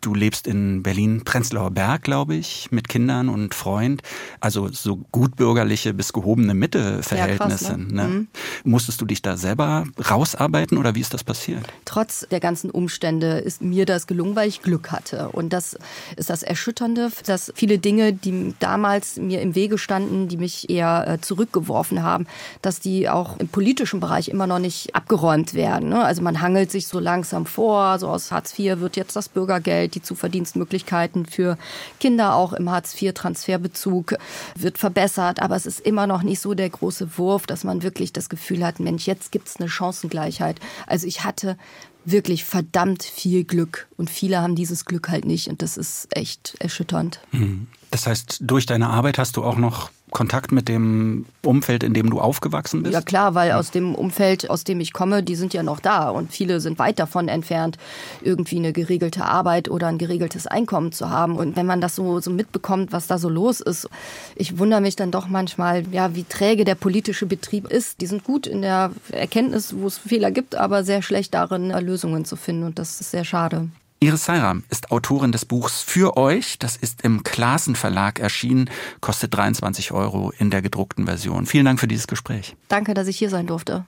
Du 0.00 0.14
lebst 0.14 0.46
in 0.46 0.84
Berlin-Prenzlauer 0.84 1.72
Berg, 1.72 2.02
glaube 2.02 2.36
ich, 2.36 2.70
mit 2.70 2.88
Kindern 2.88 3.28
und 3.28 3.52
Freund. 3.52 4.02
Also 4.38 4.68
so 4.68 4.98
gutbürgerliche 5.10 5.92
bis 5.92 6.12
gehobene 6.12 6.54
Mitte-Verhältnisse. 6.54 7.72
Ja, 7.72 7.76
ne? 7.76 7.92
ne? 7.92 8.04
Mhm. 8.04 8.28
Musstest 8.62 9.00
du 9.00 9.06
dich 9.06 9.22
da 9.22 9.36
selber 9.36 9.86
rausarbeiten 10.08 10.78
oder 10.78 10.94
wie 10.94 11.00
ist 11.00 11.12
das 11.12 11.24
passiert? 11.24 11.66
Trotz 11.84 12.28
der 12.30 12.38
ganzen 12.38 12.70
Umstände 12.70 13.38
ist 13.38 13.60
mir 13.60 13.86
das 13.86 14.06
gelungen, 14.06 14.36
weil 14.36 14.48
ich 14.48 14.62
Glück 14.62 14.92
hatte. 14.92 15.30
Und 15.30 15.52
das 15.52 15.76
ist 16.16 16.30
das 16.30 16.44
Erschütternde, 16.44 17.10
dass 17.26 17.52
viele 17.56 17.80
Dinge, 17.80 18.12
die 18.12 18.54
damals 18.60 19.16
mir 19.16 19.40
im 19.40 19.56
Wege 19.56 19.78
standen, 19.78 20.28
die 20.28 20.36
mich 20.36 20.70
eher 20.70 21.08
äh, 21.08 21.20
zurückgeworfen 21.20 22.04
haben, 22.04 22.28
dass 22.62 22.78
die 22.78 23.08
auch 23.08 23.36
im 23.40 23.48
politischen 23.48 23.63
Bereich 24.00 24.28
immer 24.28 24.46
noch 24.46 24.58
nicht 24.58 24.94
abgeräumt 24.94 25.54
werden. 25.54 25.88
Ne? 25.88 26.04
Also 26.04 26.22
man 26.22 26.40
hangelt 26.40 26.70
sich 26.70 26.86
so 26.86 26.98
langsam 26.98 27.46
vor, 27.46 27.98
so 27.98 28.08
aus 28.08 28.30
Hartz 28.30 28.58
IV 28.58 28.80
wird 28.80 28.96
jetzt 28.96 29.16
das 29.16 29.28
Bürgergeld, 29.28 29.94
die 29.94 30.02
Zuverdienstmöglichkeiten 30.02 31.26
für 31.26 31.56
Kinder 32.00 32.34
auch 32.34 32.52
im 32.52 32.70
Hartz 32.70 33.00
IV-Transferbezug 33.00 34.14
wird 34.56 34.78
verbessert, 34.78 35.40
aber 35.40 35.56
es 35.56 35.66
ist 35.66 35.80
immer 35.80 36.06
noch 36.06 36.22
nicht 36.22 36.40
so 36.40 36.54
der 36.54 36.70
große 36.70 37.18
Wurf, 37.18 37.46
dass 37.46 37.64
man 37.64 37.82
wirklich 37.82 38.12
das 38.12 38.28
Gefühl 38.28 38.64
hat, 38.64 38.80
Mensch, 38.80 39.06
jetzt 39.06 39.32
gibt 39.32 39.48
es 39.48 39.56
eine 39.56 39.68
Chancengleichheit. 39.68 40.60
Also 40.86 41.06
ich 41.06 41.24
hatte 41.24 41.56
wirklich 42.04 42.44
verdammt 42.44 43.02
viel 43.02 43.44
Glück 43.44 43.88
und 43.96 44.10
viele 44.10 44.40
haben 44.40 44.54
dieses 44.54 44.84
Glück 44.84 45.08
halt 45.08 45.24
nicht 45.24 45.48
und 45.48 45.62
das 45.62 45.76
ist 45.76 46.08
echt 46.10 46.54
erschütternd. 46.58 47.20
Mhm. 47.32 47.66
Das 47.94 48.08
heißt, 48.08 48.38
durch 48.40 48.66
deine 48.66 48.88
Arbeit 48.88 49.18
hast 49.18 49.36
du 49.36 49.44
auch 49.44 49.56
noch 49.56 49.88
Kontakt 50.10 50.50
mit 50.50 50.66
dem 50.66 51.26
Umfeld, 51.44 51.84
in 51.84 51.94
dem 51.94 52.10
du 52.10 52.20
aufgewachsen 52.20 52.82
bist? 52.82 52.92
Ja 52.92 53.00
klar, 53.00 53.36
weil 53.36 53.52
aus 53.52 53.70
dem 53.70 53.94
Umfeld, 53.94 54.50
aus 54.50 54.64
dem 54.64 54.80
ich 54.80 54.92
komme, 54.92 55.22
die 55.22 55.36
sind 55.36 55.54
ja 55.54 55.62
noch 55.62 55.78
da 55.78 56.08
und 56.08 56.32
viele 56.32 56.58
sind 56.58 56.80
weit 56.80 56.98
davon 56.98 57.28
entfernt, 57.28 57.78
irgendwie 58.20 58.56
eine 58.56 58.72
geregelte 58.72 59.24
Arbeit 59.24 59.70
oder 59.70 59.86
ein 59.86 59.98
geregeltes 59.98 60.48
Einkommen 60.48 60.90
zu 60.90 61.08
haben. 61.08 61.36
Und 61.36 61.54
wenn 61.54 61.66
man 61.66 61.80
das 61.80 61.94
so, 61.94 62.18
so 62.18 62.32
mitbekommt, 62.32 62.90
was 62.90 63.06
da 63.06 63.16
so 63.16 63.28
los 63.28 63.60
ist, 63.60 63.88
ich 64.34 64.58
wundere 64.58 64.80
mich 64.80 64.96
dann 64.96 65.12
doch 65.12 65.28
manchmal, 65.28 65.84
ja, 65.92 66.16
wie 66.16 66.24
träge 66.24 66.64
der 66.64 66.74
politische 66.74 67.26
Betrieb 67.26 67.68
ist. 67.68 68.00
Die 68.00 68.06
sind 68.06 68.24
gut 68.24 68.48
in 68.48 68.62
der 68.62 68.90
Erkenntnis, 69.12 69.72
wo 69.78 69.86
es 69.86 69.98
Fehler 69.98 70.32
gibt, 70.32 70.56
aber 70.56 70.82
sehr 70.82 71.00
schlecht 71.00 71.32
darin, 71.32 71.70
Lösungen 71.70 72.24
zu 72.24 72.34
finden. 72.34 72.64
Und 72.64 72.80
das 72.80 73.00
ist 73.00 73.12
sehr 73.12 73.24
schade. 73.24 73.68
Iris 74.04 74.26
Seiram 74.26 74.64
ist 74.68 74.90
Autorin 74.90 75.32
des 75.32 75.46
Buchs 75.46 75.80
Für 75.80 76.18
euch. 76.18 76.58
Das 76.58 76.76
ist 76.76 77.00
im 77.00 77.22
Klassen 77.22 77.74
Verlag 77.74 78.18
erschienen, 78.18 78.68
kostet 79.00 79.34
23 79.34 79.92
Euro 79.92 80.30
in 80.38 80.50
der 80.50 80.60
gedruckten 80.60 81.06
Version. 81.06 81.46
Vielen 81.46 81.64
Dank 81.64 81.80
für 81.80 81.88
dieses 81.88 82.06
Gespräch. 82.06 82.54
Danke, 82.68 82.92
dass 82.92 83.08
ich 83.08 83.16
hier 83.16 83.30
sein 83.30 83.46
durfte. 83.46 83.82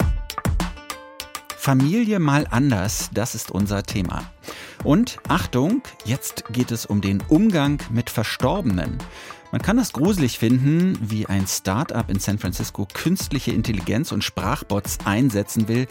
Familie 1.58 2.18
mal 2.18 2.46
anders, 2.50 3.10
das 3.12 3.34
ist 3.34 3.50
unser 3.50 3.82
Thema. 3.82 4.22
Und 4.84 5.18
Achtung, 5.28 5.82
jetzt 6.06 6.44
geht 6.50 6.70
es 6.70 6.86
um 6.86 7.02
den 7.02 7.22
Umgang 7.28 7.82
mit 7.90 8.08
Verstorbenen. 8.08 8.96
Man 9.56 9.62
kann 9.62 9.78
das 9.78 9.94
gruselig 9.94 10.38
finden, 10.38 10.98
wie 11.00 11.24
ein 11.24 11.46
Start-up 11.46 12.10
in 12.10 12.20
San 12.20 12.36
Francisco 12.36 12.86
künstliche 12.92 13.52
Intelligenz 13.52 14.12
und 14.12 14.22
Sprachbots 14.22 14.98
einsetzen 15.06 15.66
will, 15.66 15.86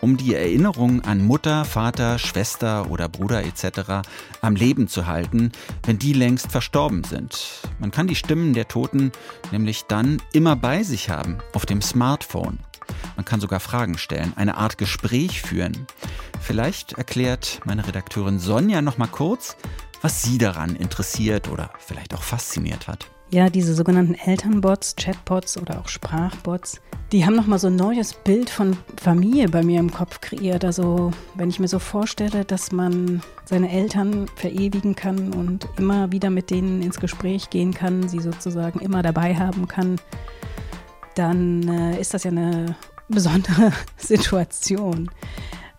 um 0.00 0.16
die 0.16 0.34
Erinnerung 0.34 1.02
an 1.02 1.22
Mutter, 1.22 1.66
Vater, 1.66 2.18
Schwester 2.18 2.90
oder 2.90 3.10
Bruder 3.10 3.44
etc. 3.44 4.08
am 4.40 4.56
Leben 4.56 4.88
zu 4.88 5.06
halten, 5.06 5.52
wenn 5.84 5.98
die 5.98 6.14
längst 6.14 6.50
verstorben 6.50 7.04
sind. 7.04 7.60
Man 7.78 7.90
kann 7.90 8.06
die 8.06 8.16
Stimmen 8.16 8.54
der 8.54 8.68
Toten 8.68 9.12
nämlich 9.52 9.84
dann 9.84 10.22
immer 10.32 10.56
bei 10.56 10.82
sich 10.82 11.10
haben, 11.10 11.40
auf 11.52 11.66
dem 11.66 11.82
Smartphone. 11.82 12.58
Man 13.16 13.26
kann 13.26 13.40
sogar 13.40 13.60
Fragen 13.60 13.98
stellen, 13.98 14.32
eine 14.36 14.56
Art 14.56 14.78
Gespräch 14.78 15.42
führen. 15.42 15.86
Vielleicht 16.40 16.94
erklärt 16.94 17.60
meine 17.66 17.86
Redakteurin 17.86 18.38
Sonja 18.38 18.80
noch 18.80 18.96
mal 18.96 19.08
kurz, 19.08 19.58
was 20.02 20.22
Sie 20.22 20.38
daran 20.38 20.76
interessiert 20.76 21.48
oder 21.48 21.70
vielleicht 21.78 22.14
auch 22.14 22.22
fasziniert 22.22 22.88
hat. 22.88 23.06
Ja, 23.32 23.48
diese 23.48 23.74
sogenannten 23.74 24.14
Elternbots, 24.14 24.96
Chatbots 24.96 25.56
oder 25.56 25.78
auch 25.78 25.88
Sprachbots, 25.88 26.80
die 27.12 27.24
haben 27.24 27.34
nochmal 27.34 27.58
so 27.58 27.66
ein 27.66 27.76
neues 27.76 28.12
Bild 28.14 28.50
von 28.50 28.76
Familie 29.00 29.48
bei 29.48 29.62
mir 29.62 29.80
im 29.80 29.92
Kopf 29.92 30.20
kreiert. 30.20 30.64
Also 30.64 31.12
wenn 31.34 31.48
ich 31.48 31.58
mir 31.58 31.66
so 31.66 31.78
vorstelle, 31.78 32.44
dass 32.44 32.70
man 32.70 33.20
seine 33.44 33.70
Eltern 33.70 34.26
verewigen 34.36 34.94
kann 34.94 35.32
und 35.32 35.68
immer 35.76 36.12
wieder 36.12 36.30
mit 36.30 36.50
denen 36.50 36.82
ins 36.82 37.00
Gespräch 37.00 37.50
gehen 37.50 37.74
kann, 37.74 38.08
sie 38.08 38.20
sozusagen 38.20 38.80
immer 38.80 39.02
dabei 39.02 39.34
haben 39.36 39.66
kann, 39.66 39.96
dann 41.16 41.68
äh, 41.68 42.00
ist 42.00 42.14
das 42.14 42.24
ja 42.24 42.30
eine 42.30 42.76
besondere 43.08 43.72
Situation. 43.96 45.10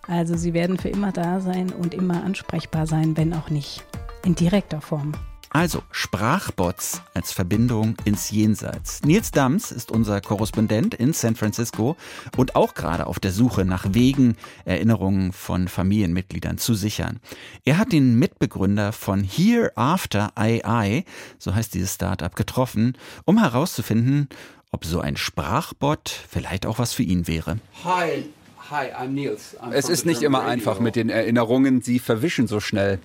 Also 0.07 0.35
sie 0.35 0.53
werden 0.53 0.77
für 0.77 0.89
immer 0.89 1.13
da 1.13 1.39
sein 1.39 1.71
und 1.71 1.93
immer 1.93 2.23
ansprechbar 2.23 2.87
sein, 2.87 3.15
wenn 3.15 3.33
auch 3.33 3.49
nicht 3.49 3.83
in 4.25 4.35
direkter 4.35 4.81
Form. 4.81 5.13
Also 5.53 5.83
Sprachbots 5.91 7.01
als 7.13 7.33
Verbindung 7.33 7.97
ins 8.05 8.31
Jenseits. 8.31 9.01
Nils 9.03 9.31
Dams 9.31 9.73
ist 9.73 9.91
unser 9.91 10.21
Korrespondent 10.21 10.93
in 10.93 11.11
San 11.11 11.35
Francisco 11.35 11.97
und 12.37 12.55
auch 12.55 12.73
gerade 12.73 13.05
auf 13.05 13.19
der 13.19 13.33
Suche 13.33 13.65
nach 13.65 13.87
Wegen, 13.93 14.37
Erinnerungen 14.63 15.33
von 15.33 15.67
Familienmitgliedern 15.67 16.57
zu 16.57 16.73
sichern. 16.73 17.19
Er 17.65 17.77
hat 17.77 17.91
den 17.91 18.17
Mitbegründer 18.17 18.93
von 18.93 19.25
Hereafter 19.25 20.31
AI, 20.35 21.03
so 21.37 21.53
heißt 21.53 21.73
dieses 21.73 21.95
Startup, 21.95 22.33
getroffen, 22.33 22.97
um 23.25 23.37
herauszufinden, 23.37 24.29
ob 24.71 24.85
so 24.85 25.01
ein 25.01 25.17
Sprachbot 25.17 26.09
vielleicht 26.29 26.65
auch 26.65 26.79
was 26.79 26.93
für 26.93 27.03
ihn 27.03 27.27
wäre. 27.27 27.59
Hi. 27.83 28.29
Hi, 28.69 28.93
I'm 28.93 29.09
Niels. 29.09 29.57
I'm 29.59 29.73
es 29.73 29.89
ist 29.89 30.05
nicht 30.05 30.21
immer 30.21 30.43
einfach 30.43 30.79
mit 30.79 30.95
den 30.95 31.09
Erinnerungen, 31.09 31.81
sie 31.81 31.99
verwischen 31.99 32.47
so 32.47 32.61
schnell. 32.61 32.99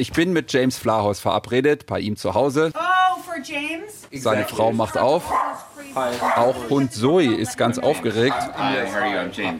Ich 0.00 0.12
bin 0.12 0.32
mit 0.32 0.50
James 0.50 0.78
Flahaus 0.78 1.20
verabredet, 1.20 1.84
bei 1.84 2.00
ihm 2.00 2.16
zu 2.16 2.32
Hause. 2.32 2.72
Oh, 2.74 3.20
for 3.20 3.34
James? 3.44 4.08
Seine 4.10 4.46
Frau 4.46 4.72
macht 4.72 4.96
auf. 4.96 5.30
Auch 6.36 6.70
Hund 6.70 6.94
Zoe 6.94 7.34
ist 7.34 7.58
ganz 7.58 7.78
aufgeregt. 7.78 8.34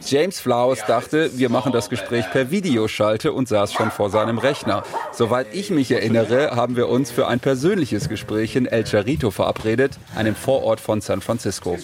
James 0.07 0.39
Flaus 0.39 0.79
dachte, 0.87 1.37
wir 1.37 1.49
machen 1.49 1.71
das 1.71 1.89
Gespräch 1.89 2.25
per 2.31 2.49
Videoschalte 2.49 3.33
und 3.33 3.49
saß 3.49 3.71
schon 3.71 3.91
vor 3.91 4.09
seinem 4.09 4.39
Rechner. 4.39 4.81
Soweit 5.11 5.53
ich 5.53 5.69
mich 5.69 5.91
erinnere, 5.91 6.55
haben 6.55 6.75
wir 6.75 6.89
uns 6.89 7.11
für 7.11 7.27
ein 7.27 7.39
persönliches 7.39 8.09
Gespräch 8.09 8.55
in 8.55 8.65
El 8.65 8.87
Charito 8.87 9.29
verabredet, 9.29 9.99
einem 10.15 10.33
Vorort 10.33 10.79
von 10.79 11.01
San 11.01 11.21
Francisco. 11.21 11.77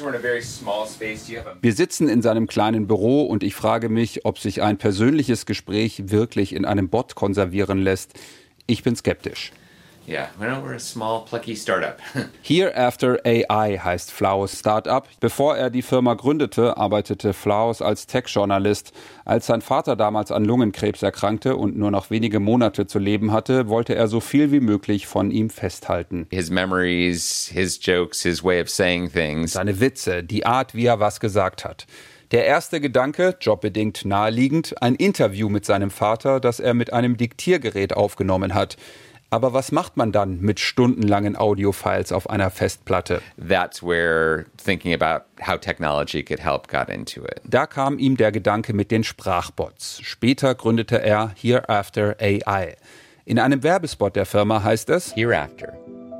Wir 1.61 1.73
sitzen 1.73 2.09
in 2.09 2.23
seinem 2.23 2.47
kleinen 2.47 2.87
Büro 2.87 3.21
und 3.21 3.43
ich 3.43 3.53
frage 3.53 3.89
mich, 3.89 4.25
ob 4.25 4.39
sich 4.39 4.63
ein 4.63 4.77
persönliches 4.77 5.45
Gespräch 5.45 6.09
wirklich 6.09 6.55
in 6.55 6.65
einem 6.65 6.89
Bot 6.89 7.13
konservieren 7.13 7.77
lässt. 7.77 8.13
Ich 8.67 8.83
bin 8.83 8.95
skeptisch. 8.95 9.51
Yeah, 10.07 10.29
well, 10.39 10.61
we're 10.63 10.75
a 10.75 10.79
small, 10.79 11.25
plucky 11.25 11.53
startup. 11.53 11.99
Hereafter 12.41 13.19
AI 13.25 13.77
heißt 13.77 14.09
Flaus 14.09 14.57
Startup. 14.57 15.05
Bevor 15.19 15.57
er 15.57 15.69
die 15.69 15.81
Firma 15.81 16.13
gründete, 16.13 16.77
arbeitete 16.77 17.33
Flaus 17.33 17.81
als 17.81 18.07
Tech-Journalist. 18.07 18.93
Als 19.25 19.47
sein 19.47 19.59
Vater 19.61 19.97
damals 19.97 20.31
an 20.31 20.45
Lungenkrebs 20.45 21.03
erkrankte 21.03 21.57
und 21.57 21.77
nur 21.77 21.91
noch 21.91 22.09
wenige 22.09 22.39
Monate 22.39 22.87
zu 22.87 22.99
leben 22.99 23.33
hatte, 23.33 23.67
wollte 23.67 23.95
er 23.95 24.07
so 24.07 24.21
viel 24.21 24.53
wie 24.53 24.61
möglich 24.61 25.07
von 25.07 25.29
ihm 25.29 25.49
festhalten. 25.49 26.27
His 26.29 26.49
memories, 26.49 27.49
his 27.53 27.77
jokes, 27.81 28.23
his 28.23 28.41
way 28.41 28.61
of 28.61 28.69
saying 28.69 29.11
things. 29.11 29.53
Seine 29.53 29.81
Witze, 29.81 30.23
die 30.23 30.45
Art, 30.45 30.73
wie 30.73 30.85
er 30.85 31.01
was 31.01 31.19
gesagt 31.19 31.65
hat. 31.65 31.85
Der 32.31 32.45
erste 32.45 32.81
Gedanke, 32.81 33.35
jobbedingt 33.39 34.03
naheliegend, 34.03 34.81
ein 34.81 34.95
Interview 34.95 35.47
mit 35.47 35.63
seinem 35.63 35.89
Vater, 35.89 36.41
das 36.41 36.59
er 36.59 36.73
mit 36.73 36.91
einem 36.91 37.15
Diktiergerät 37.15 37.95
aufgenommen 37.95 38.53
hat. 38.53 38.75
Aber 39.29 39.53
was 39.53 39.71
macht 39.71 39.95
man 39.95 40.11
dann 40.11 40.39
mit 40.41 40.59
stundenlangen 40.59 41.37
Audiofiles 41.37 42.11
auf 42.11 42.29
einer 42.29 42.49
Festplatte? 42.49 43.21
That's 43.37 43.81
where 43.81 44.45
thinking 44.61 44.93
about 44.93 45.25
how 45.45 45.57
technology 45.57 46.23
could 46.23 46.43
help 46.43 46.67
got 46.67 46.89
into 46.89 47.23
it. 47.23 47.41
Da 47.45 47.65
kam 47.65 47.97
ihm 47.97 48.17
der 48.17 48.33
Gedanke 48.33 48.73
mit 48.73 48.91
den 48.91 49.03
Sprachbots. 49.03 49.99
Später 50.01 50.53
gründete 50.53 51.01
er 51.01 51.31
Hereafter 51.35 52.17
AI. 52.21 52.75
In 53.25 53.39
einem 53.39 53.63
Werbespot 53.63 54.15
der 54.15 54.25
Firma 54.25 54.63
heißt 54.63 54.89
es 54.89 55.15
Hereafter. 55.15 55.77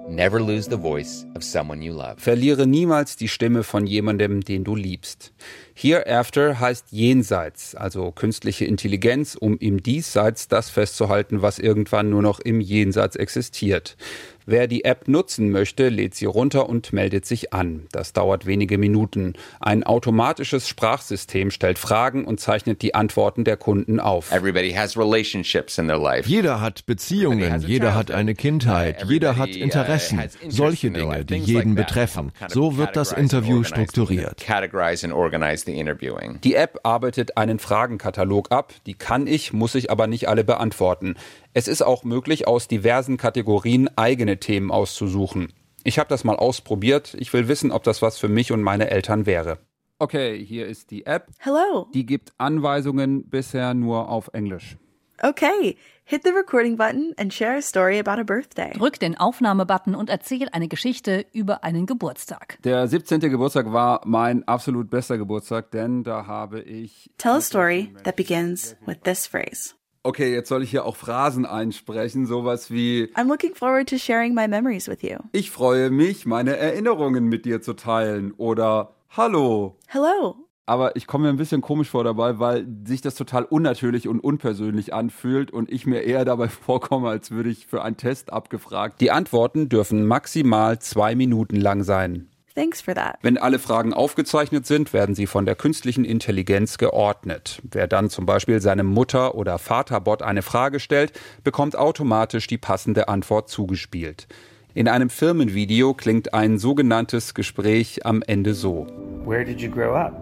Never 0.10 0.40
lose 0.40 0.70
the 0.70 0.78
voice 0.78 1.26
of 1.36 1.44
someone 1.44 1.82
you 1.82 1.94
love. 1.94 2.16
Verliere 2.18 2.66
niemals 2.66 3.18
die 3.18 3.28
Stimme 3.28 3.64
von 3.64 3.86
jemandem, 3.86 4.40
den 4.40 4.64
du 4.64 4.74
liebst. 4.74 5.34
Hereafter 5.74 6.62
heißt 6.62 6.86
jenseits, 6.92 7.76
also 7.76 8.12
künstliche 8.12 8.64
Intelligenz, 8.64 9.36
um 9.36 9.58
im 9.58 9.84
Diesseits 9.84 10.48
das 10.48 10.70
festzuhalten, 10.70 11.42
was 11.42 11.60
irgendwann 11.60 12.10
nur 12.10 12.22
noch 12.22 12.40
im 12.40 12.62
Jenseits 12.62 13.18
existiert. 13.18 13.98
Wer 14.50 14.68
die 14.68 14.86
App 14.86 15.10
nutzen 15.10 15.52
möchte, 15.52 15.90
lädt 15.90 16.16
sie 16.16 16.24
runter 16.24 16.70
und 16.70 16.94
meldet 16.94 17.26
sich 17.26 17.52
an. 17.52 17.86
Das 17.92 18.14
dauert 18.14 18.46
wenige 18.46 18.78
Minuten. 18.78 19.34
Ein 19.60 19.84
automatisches 19.84 20.70
Sprachsystem 20.70 21.52
stellt 21.52 21.78
Fragen 21.78 22.24
und 22.24 22.40
zeichnet 22.40 22.82
die 22.82 22.96
Antworten 22.96 23.44
der 23.44 23.58
Kunden 23.58 24.00
auf. 24.00 24.32
Jeder 26.28 26.62
hat 26.62 26.86
Beziehungen, 26.86 27.62
jeder 27.68 27.94
hat 27.94 28.12
eine 28.12 28.36
Kindheit, 28.36 29.04
jeder 29.10 29.36
hat 29.36 29.50
uh, 29.50 29.60
Interessen, 29.60 30.22
solche 30.48 30.92
Dinge, 30.92 31.26
die 31.26 31.36
jeden 31.36 31.76
betreffen. 31.76 32.32
So 32.48 32.78
wird 32.78 32.96
das 32.96 33.12
Interview 33.12 33.66
strukturiert. 33.66 34.46
Die 36.42 36.56
App 36.56 36.80
arbeitet 36.84 37.36
einen 37.36 37.60
Fragenkatalog 37.60 38.54
ab, 38.54 38.74
die 38.86 38.94
kann 38.94 39.28
ich, 39.28 39.52
muss 39.52 39.76
ich 39.76 39.92
aber 39.92 40.08
nicht 40.08 40.30
alle 40.30 40.46
beantworten. 40.46 41.16
Es 41.58 41.68
ist 41.68 41.82
auch 41.82 42.04
möglich, 42.04 42.48
aus 42.48 42.68
diversen 42.68 43.18
Kategorien 43.18 43.90
eigene 43.98 44.38
Themen 44.38 44.70
auszusuchen. 44.70 45.54
Ich 45.84 45.98
habe 45.98 46.08
das 46.08 46.24
mal 46.24 46.36
ausprobiert. 46.36 47.16
Ich 47.18 47.34
will 47.34 47.48
wissen, 47.48 47.72
ob 47.72 47.82
das 47.82 48.04
was 48.04 48.20
für 48.20 48.28
mich 48.28 48.52
und 48.52 48.62
meine 48.62 48.92
Eltern 48.92 49.26
wäre. 49.26 49.58
Okay, 49.98 50.38
hier 50.46 50.68
ist 50.68 50.92
die 50.92 51.08
App. 51.08 51.32
Hello. 51.40 51.88
Die 51.96 52.06
gibt 52.06 52.32
Anweisungen 52.38 53.28
bisher 53.28 53.74
nur 53.74 54.08
auf 54.08 54.30
Englisch. 54.34 54.78
Okay, 55.24 55.76
hit 56.04 56.22
the 56.24 56.30
recording 56.30 56.78
button 56.78 57.16
and 57.18 57.34
share 57.34 57.58
a 57.58 57.62
story 57.64 57.98
about 57.98 58.22
a 58.22 58.24
birthday. 58.24 58.74
Drück 58.74 59.00
den 59.00 59.18
Aufnahmebutton 59.18 59.96
und 59.96 60.12
erzähl 60.12 60.50
eine 60.52 60.68
Geschichte 60.68 61.26
über 61.34 61.64
einen 61.64 61.88
Geburtstag. 61.88 62.60
Der 62.66 62.88
17. 62.88 63.20
Geburtstag 63.20 63.74
war 63.74 64.02
mein 64.06 64.48
absolut 64.48 64.92
bester 64.92 65.18
Geburtstag, 65.18 65.72
denn 65.72 66.04
da 66.04 66.28
habe 66.28 66.62
ich 66.62 67.10
Tell 67.18 67.32
a 67.32 67.42
story 67.42 67.96
that 68.04 68.16
begins 68.16 68.78
with 68.86 68.98
this 69.04 69.26
phrase. 69.26 69.74
Okay, 70.08 70.34
jetzt 70.34 70.48
soll 70.48 70.64
ich 70.64 70.70
hier 70.70 70.86
auch 70.86 70.96
Phrasen 70.96 71.46
einsprechen, 71.46 72.28
sowas 72.28 72.72
wie 72.72 73.12
I'm 73.16 73.28
looking 73.28 73.54
forward 73.54 73.90
to 73.90 73.98
sharing 73.98 74.34
my 74.34 74.48
memories 74.48 74.88
with 74.88 75.02
you. 75.02 75.18
Ich 75.34 75.52
freue 75.52 75.90
mich, 75.90 76.26
meine 76.26 76.56
Erinnerungen 76.56 77.26
mit 77.26 77.44
dir 77.44 77.62
zu 77.62 77.74
teilen 77.74 78.32
oder 78.38 78.96
Hallo. 79.10 79.76
Hello. 79.86 80.48
Aber 80.66 80.96
ich 80.96 81.08
komme 81.08 81.26
mir 81.26 81.32
ein 81.32 81.36
bisschen 81.36 81.60
komisch 81.60 81.90
vor 81.90 82.06
dabei, 82.06 82.40
weil 82.40 82.66
sich 82.86 83.02
das 83.02 83.16
total 83.16 83.44
unnatürlich 83.44 84.08
und 84.08 84.22
unpersönlich 84.22 84.94
anfühlt 84.94 85.52
und 85.52 85.70
ich 85.70 85.86
mir 85.86 86.04
eher 86.04 86.24
dabei 86.24 86.48
vorkomme, 86.48 87.10
als 87.10 87.32
würde 87.32 87.50
ich 87.50 87.68
für 87.68 87.82
einen 87.82 87.98
Test 87.98 88.32
abgefragt. 88.32 89.02
Die 89.02 89.12
Antworten 89.12 89.68
dürfen 89.68 90.06
maximal 90.06 90.80
zwei 90.80 91.16
Minuten 91.16 91.58
lang 91.58 91.84
sein. 91.84 92.30
Thanks 92.58 92.82
for 92.82 92.96
that. 92.96 93.20
Wenn 93.22 93.38
alle 93.38 93.60
Fragen 93.60 93.94
aufgezeichnet 93.94 94.66
sind, 94.66 94.92
werden 94.92 95.14
sie 95.14 95.28
von 95.28 95.46
der 95.46 95.54
künstlichen 95.54 96.04
Intelligenz 96.04 96.80
geordnet. 96.80 97.62
Wer 97.70 97.86
dann 97.86 98.10
zum 98.10 98.26
Beispiel 98.26 98.60
seinem 98.62 98.88
Mutter- 98.88 99.36
oder 99.36 99.60
Vaterbot 99.60 100.24
eine 100.24 100.42
Frage 100.42 100.80
stellt, 100.80 101.14
bekommt 101.44 101.76
automatisch 101.76 102.48
die 102.48 102.58
passende 102.58 103.10
Antwort 103.10 103.48
zugespielt. 103.50 104.28
In 104.74 104.88
einem 104.88 105.12
Firmenvideo 105.12 105.94
klingt 105.94 106.34
ein 106.34 106.58
sogenanntes 106.58 107.36
Gespräch 107.36 108.08
am 108.08 108.24
Ende 108.26 108.56
so. 108.56 108.88
Where 109.24 109.46
did 109.46 109.62
you 109.62 109.70
grow 109.70 109.96
up? 109.96 110.14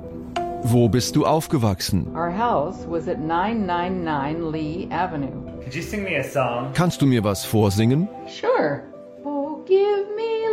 Wo 0.64 0.90
bist 0.90 1.16
du 1.16 1.26
aufgewachsen? 1.26 2.08
Our 2.14 2.38
house 2.38 2.86
was 2.90 3.08
at 3.08 3.20
999 3.20 4.52
Lee 4.52 4.90
Avenue. 4.92 5.32
Could 5.64 5.74
you 5.74 5.82
sing 5.82 6.04
me 6.04 6.20
a 6.20 6.24
song? 6.24 6.74
Kannst 6.74 7.02
du 7.02 7.06
mir 7.06 7.24
was 7.24 7.46
vorsingen? 7.46 8.10
Sure. 8.28 8.82
Oh, 9.24 9.64
give 9.66 10.06
me 10.18 10.45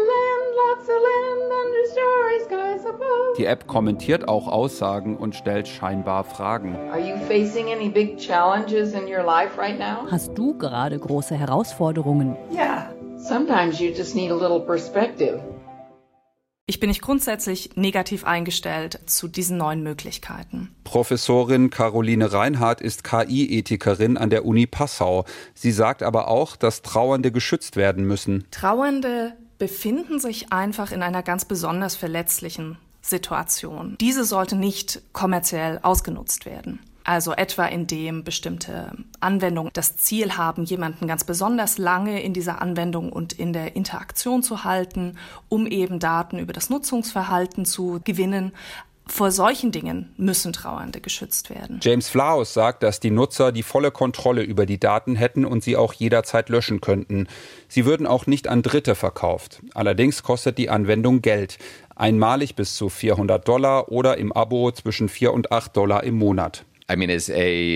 Die 3.39 3.47
App 3.47 3.67
kommentiert 3.67 4.29
auch 4.29 4.47
Aussagen 4.47 5.17
und 5.17 5.35
stellt 5.35 5.67
scheinbar 5.67 6.25
Fragen. 6.25 6.77
Are 6.91 7.01
you 7.01 7.17
facing 7.27 7.67
any 7.73 7.89
big 7.89 8.19
challenges 8.19 8.93
in 8.93 9.05
your 9.05 9.25
life 9.25 9.59
right 9.59 9.79
now? 9.79 10.11
Hast 10.11 10.37
du 10.37 10.57
gerade 10.59 10.99
große 10.99 11.35
Herausforderungen? 11.35 12.37
Yeah. 12.53 12.93
Sometimes 13.17 13.81
you 13.81 13.91
just 13.91 14.15
need 14.15 14.31
a 14.31 14.35
little 14.35 14.61
perspective. 14.61 15.41
Ich 16.67 16.79
bin 16.79 16.89
nicht 16.89 17.03
grundsätzlich 17.03 17.77
negativ 17.77 18.25
eingestellt 18.25 19.01
zu 19.07 19.29
diesen 19.29 19.57
neuen 19.57 19.83
Möglichkeiten. 19.83 20.75
Professorin 20.85 21.71
Caroline 21.71 22.33
Reinhardt 22.33 22.81
ist 22.81 23.03
KI-Ethikerin 23.03 24.17
an 24.17 24.31
der 24.31 24.45
Uni 24.45 24.67
Passau. 24.67 25.25
Sie 25.55 25.73
sagt 25.73 26.03
aber 26.03 26.29
auch, 26.29 26.55
dass 26.55 26.83
Trauernde 26.83 27.33
geschützt 27.33 27.77
werden 27.77 28.05
müssen. 28.05 28.47
Trauernde 28.53 29.37
befinden 29.63 30.19
sich 30.19 30.53
einfach 30.53 30.91
in 30.91 31.05
einer 31.05 31.23
ganz 31.23 31.45
besonders 31.45 31.95
verletzlichen 31.95 32.79
Situation. 33.01 33.97
Diese 34.01 34.25
sollte 34.25 34.57
nicht 34.57 35.03
kommerziell 35.13 35.79
ausgenutzt 35.85 36.47
werden. 36.47 36.81
Also 37.05 37.33
etwa 37.33 37.67
indem 37.67 38.25
bestimmte 38.25 38.91
Anwendungen 39.21 39.71
das 39.73 39.97
Ziel 39.99 40.37
haben, 40.37 40.65
jemanden 40.65 41.07
ganz 41.07 41.23
besonders 41.23 41.79
lange 41.79 42.25
in 42.25 42.33
dieser 42.33 42.61
Anwendung 42.61 43.13
und 43.13 43.35
in 43.35 43.53
der 43.53 43.77
Interaktion 43.77 44.43
zu 44.43 44.65
halten, 44.65 45.17
um 45.49 45.69
eben 45.69 46.01
Daten 46.01 46.41
über 46.41 46.53
das 46.53 46.69
Nutzungsverhalten 46.69 47.65
zu 47.65 48.01
gewinnen. 48.03 48.51
Vor 49.07 49.31
solchen 49.31 49.73
Dingen 49.73 50.13
müssen 50.17 50.53
Trauernde 50.53 51.01
geschützt 51.01 51.51
werden. 51.51 51.81
James 51.83 52.09
Flaus 52.09 52.55
sagt, 52.55 52.83
dass 52.83 53.01
die 53.01 53.11
Nutzer 53.11 53.53
die 53.53 53.63
volle 53.63 53.91
Kontrolle 53.91 54.43
über 54.43 54.65
die 54.65 54.79
Daten 54.79 55.17
hätten 55.17 55.45
und 55.45 55.65
sie 55.65 55.77
auch 55.77 55.93
jederzeit 55.93 56.49
löschen 56.49 56.81
könnten. 56.81 57.27
Sie 57.69 57.85
würden 57.85 58.07
auch 58.07 58.27
nicht 58.27 58.49
an 58.49 58.63
Dritte 58.63 58.95
verkauft. 58.95 59.61
Allerdings 59.75 60.23
kostet 60.23 60.57
die 60.57 60.71
Anwendung 60.71 61.21
Geld. 61.21 61.59
Einmalig 61.97 62.55
bis 62.55 62.77
zu 62.77 62.89
400 62.89 63.47
Dollar 63.47 63.91
oder 63.91 64.17
im 64.19 64.33
Abo 64.33 64.71
zwischen 64.73 65.09
4 65.09 65.33
und 65.33 65.53
8 65.53 65.77
Dollar 65.77 66.05
im 66.05 66.17
Monat. 66.17 66.65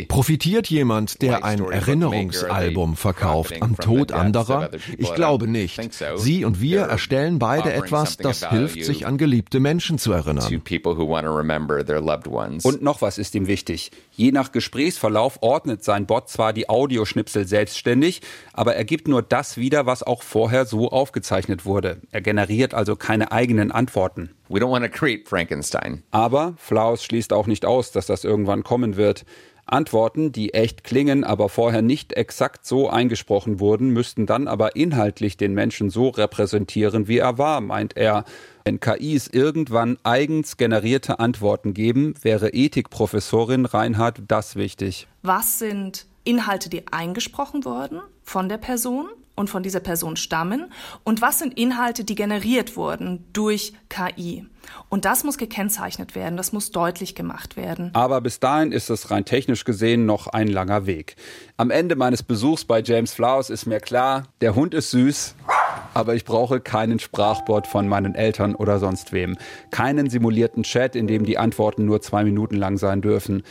Profitiert 0.08 0.68
jemand, 0.68 1.22
der 1.22 1.44
ein 1.44 1.60
Erinnerungsalbum 1.60 2.96
verkauft, 2.96 3.60
am 3.60 3.76
Tod 3.76 4.12
anderer? 4.12 4.70
Ich 4.98 5.14
glaube 5.14 5.48
nicht. 5.48 5.80
Sie 6.16 6.44
und 6.44 6.60
wir 6.60 6.82
erstellen 6.82 7.38
beide 7.38 7.72
etwas, 7.72 8.16
das 8.16 8.48
hilft, 8.48 8.84
sich 8.84 9.06
an 9.06 9.18
geliebte 9.18 9.60
Menschen 9.60 9.98
zu 9.98 10.12
erinnern. 10.12 10.62
Und 12.64 12.82
noch 12.82 13.02
was 13.02 13.18
ist 13.18 13.34
ihm 13.34 13.46
wichtig. 13.46 13.90
Je 14.12 14.32
nach 14.32 14.52
Gesprächsverlauf 14.52 15.38
ordnet 15.42 15.84
sein 15.84 16.06
Bot 16.06 16.28
zwar 16.28 16.52
die 16.52 16.68
Audioschnipsel 16.68 17.46
selbstständig, 17.46 18.22
aber 18.52 18.74
er 18.74 18.84
gibt 18.84 19.08
nur 19.08 19.22
das 19.22 19.56
wieder, 19.56 19.86
was 19.86 20.02
auch 20.02 20.22
vorher 20.22 20.66
so 20.66 20.90
aufgezeichnet 20.90 21.64
wurde. 21.64 22.00
Er 22.10 22.20
generiert 22.20 22.74
also 22.74 22.96
keine 22.96 23.32
eigenen 23.32 23.72
Antworten. 23.72 24.30
We 24.48 24.60
don't 24.60 24.70
want 24.70 24.84
to 24.84 24.90
create 24.90 25.28
Frankenstein. 25.28 26.02
Aber 26.10 26.54
Flaus 26.56 27.02
schließt 27.04 27.32
auch 27.32 27.46
nicht 27.46 27.64
aus, 27.64 27.92
dass 27.92 28.06
das 28.06 28.24
irgendwann 28.24 28.62
kommen 28.62 28.96
wird. 28.96 29.24
Antworten, 29.66 30.30
die 30.30 30.54
echt 30.54 30.84
klingen, 30.84 31.24
aber 31.24 31.48
vorher 31.48 31.82
nicht 31.82 32.12
exakt 32.12 32.64
so 32.64 32.88
eingesprochen 32.88 33.58
wurden, 33.58 33.90
müssten 33.90 34.24
dann 34.24 34.46
aber 34.46 34.76
inhaltlich 34.76 35.36
den 35.36 35.54
Menschen 35.54 35.90
so 35.90 36.08
repräsentieren, 36.08 37.08
wie 37.08 37.18
er 37.18 37.36
war, 37.36 37.60
meint 37.60 37.96
er. 37.96 38.24
Wenn 38.64 38.78
KIs 38.78 39.26
irgendwann 39.26 39.98
eigens 40.04 40.56
generierte 40.56 41.18
Antworten 41.18 41.74
geben, 41.74 42.14
wäre 42.22 42.50
Ethikprofessorin 42.50 43.66
Reinhardt 43.66 44.22
das 44.28 44.54
wichtig. 44.54 45.08
Was 45.22 45.58
sind 45.58 46.06
Inhalte, 46.22 46.70
die 46.70 46.86
eingesprochen 46.92 47.64
wurden 47.64 48.00
von 48.22 48.48
der 48.48 48.58
Person? 48.58 49.08
Und 49.36 49.48
von 49.48 49.62
dieser 49.62 49.80
Person 49.80 50.16
stammen 50.16 50.72
und 51.04 51.22
was 51.22 51.38
sind 51.38 51.56
Inhalte, 51.56 52.02
die 52.02 52.14
generiert 52.16 52.76
wurden 52.76 53.24
durch 53.32 53.74
KI. 53.88 54.46
Und 54.88 55.04
das 55.04 55.22
muss 55.22 55.38
gekennzeichnet 55.38 56.14
werden, 56.14 56.36
das 56.36 56.52
muss 56.52 56.72
deutlich 56.72 57.14
gemacht 57.14 57.56
werden. 57.56 57.90
Aber 57.92 58.20
bis 58.20 58.40
dahin 58.40 58.72
ist 58.72 58.90
es 58.90 59.10
rein 59.10 59.24
technisch 59.24 59.64
gesehen 59.64 60.06
noch 60.06 60.26
ein 60.26 60.48
langer 60.48 60.86
Weg. 60.86 61.16
Am 61.56 61.70
Ende 61.70 61.94
meines 61.94 62.22
Besuchs 62.22 62.64
bei 62.64 62.82
James 62.82 63.12
Flowers 63.12 63.50
ist 63.50 63.66
mir 63.66 63.78
klar, 63.78 64.24
der 64.40 64.56
Hund 64.56 64.74
ist 64.74 64.90
süß, 64.90 65.36
aber 65.94 66.14
ich 66.14 66.24
brauche 66.24 66.60
keinen 66.60 66.98
Sprachbot 66.98 67.66
von 67.66 67.88
meinen 67.88 68.14
Eltern 68.14 68.54
oder 68.54 68.78
sonst 68.78 69.12
wem. 69.12 69.36
Keinen 69.70 70.10
simulierten 70.10 70.62
Chat, 70.62 70.96
in 70.96 71.06
dem 71.06 71.24
die 71.24 71.38
Antworten 71.38 71.84
nur 71.84 72.00
zwei 72.00 72.24
Minuten 72.24 72.56
lang 72.56 72.76
sein 72.76 73.00
dürfen. 73.00 73.42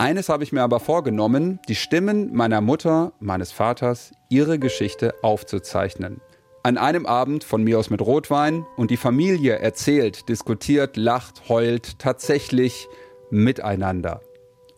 Eines 0.00 0.30
habe 0.30 0.44
ich 0.44 0.50
mir 0.50 0.62
aber 0.62 0.80
vorgenommen, 0.80 1.58
die 1.68 1.74
Stimmen 1.74 2.34
meiner 2.34 2.62
Mutter, 2.62 3.12
meines 3.20 3.52
Vaters, 3.52 4.12
ihre 4.30 4.58
Geschichte 4.58 5.14
aufzuzeichnen. 5.20 6.22
An 6.62 6.78
einem 6.78 7.04
Abend 7.04 7.44
von 7.44 7.62
mir 7.62 7.78
aus 7.78 7.90
mit 7.90 8.00
Rotwein 8.00 8.64
und 8.78 8.90
die 8.90 8.96
Familie 8.96 9.58
erzählt, 9.58 10.30
diskutiert, 10.30 10.96
lacht, 10.96 11.50
heult, 11.50 11.98
tatsächlich 11.98 12.88
miteinander. 13.30 14.22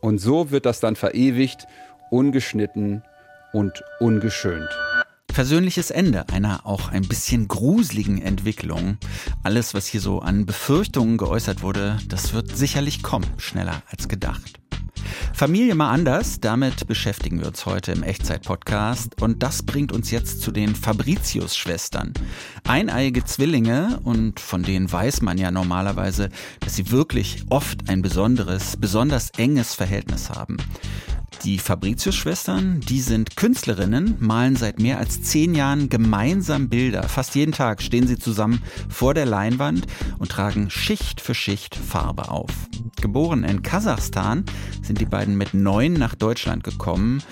Und 0.01 0.19
so 0.19 0.51
wird 0.51 0.67
das 0.67 0.81
dann 0.81 0.97
verewigt, 0.97 1.69
ungeschnitten 2.11 3.05
und 3.53 3.81
ungeschönt. 4.01 4.71
Versöhnliches 5.33 5.93
Ende 5.93 6.29
einer 6.31 6.67
auch 6.67 6.91
ein 6.91 7.07
bisschen 7.07 7.47
gruseligen 7.47 8.21
Entwicklung. 8.21 8.99
Alles, 9.45 9.73
was 9.73 9.87
hier 9.87 10.01
so 10.01 10.19
an 10.19 10.47
Befürchtungen 10.47 11.17
geäußert 11.17 11.63
wurde, 11.63 12.01
das 12.09 12.35
wird 12.35 12.57
sicherlich 12.57 13.05
kommen, 13.05 13.27
schneller 13.37 13.85
als 13.89 14.09
gedacht. 14.09 14.62
Familie 15.35 15.75
mal 15.75 15.91
anders, 15.91 16.41
damit 16.41 16.87
beschäftigen 16.87 17.41
wir 17.41 17.49
uns 17.49 17.67
heute 17.67 17.93
im 17.93 18.03
Echtzeit-Podcast 18.03 19.21
und 19.21 19.43
das 19.43 19.63
bringt 19.63 19.91
uns 19.91 20.11
jetzt 20.11 20.41
zu 20.41 20.53
den 20.53 20.75
Fabricius-Schwestern. 20.75 22.13
Eineiige 22.65 23.25
Zwillinge 23.25 24.01
und 24.05 24.39
von 24.39 24.63
denen 24.63 24.93
weiß 24.93 25.23
man 25.23 25.39
ja 25.39 25.51
normalerweise, 25.51 26.29
dass 26.61 26.77
sie 26.77 26.91
wirklich 26.91 27.45
oft 27.51 27.89
ein 27.89 28.03
besonderes, 28.03 28.77
besonders 28.77 29.31
enges 29.37 29.75
Verhältnis 29.75 30.31
haben. 30.31 30.59
Die 31.45 31.59
Fabricius-Schwestern, 31.59 32.81
die 32.81 33.01
sind 33.01 33.35
Künstlerinnen, 33.37 34.17
malen 34.21 34.55
seit 34.55 34.79
mehr 34.79 34.99
als 34.99 35.23
zehn 35.23 35.57
Jahren 35.57 35.89
gemeinsam 35.89 36.69
Bilder. 36.69 37.03
Fast 37.05 37.35
jeden 37.35 37.51
Tag 37.51 37.83
stehen 37.83 38.07
sie 38.07 38.19
zusammen 38.19 38.63
vor 38.89 39.13
der 39.13 39.27
Leinwand 39.27 39.87
und 40.19 40.31
tragen 40.31 40.71
Schicht 40.71 41.21
für 41.21 41.35
Schicht 41.35 41.75
Farbe 41.75 42.31
auf. 42.31 42.51
Geboren 43.01 43.43
in 43.43 43.63
Kasachstan 43.63 44.45
sind 44.83 45.01
die 45.01 45.07
beiden 45.07 45.37
mit 45.37 45.53
neun 45.53 45.95
nach 45.95 46.15
Deutschland 46.15 46.63
gekommen 46.63 47.23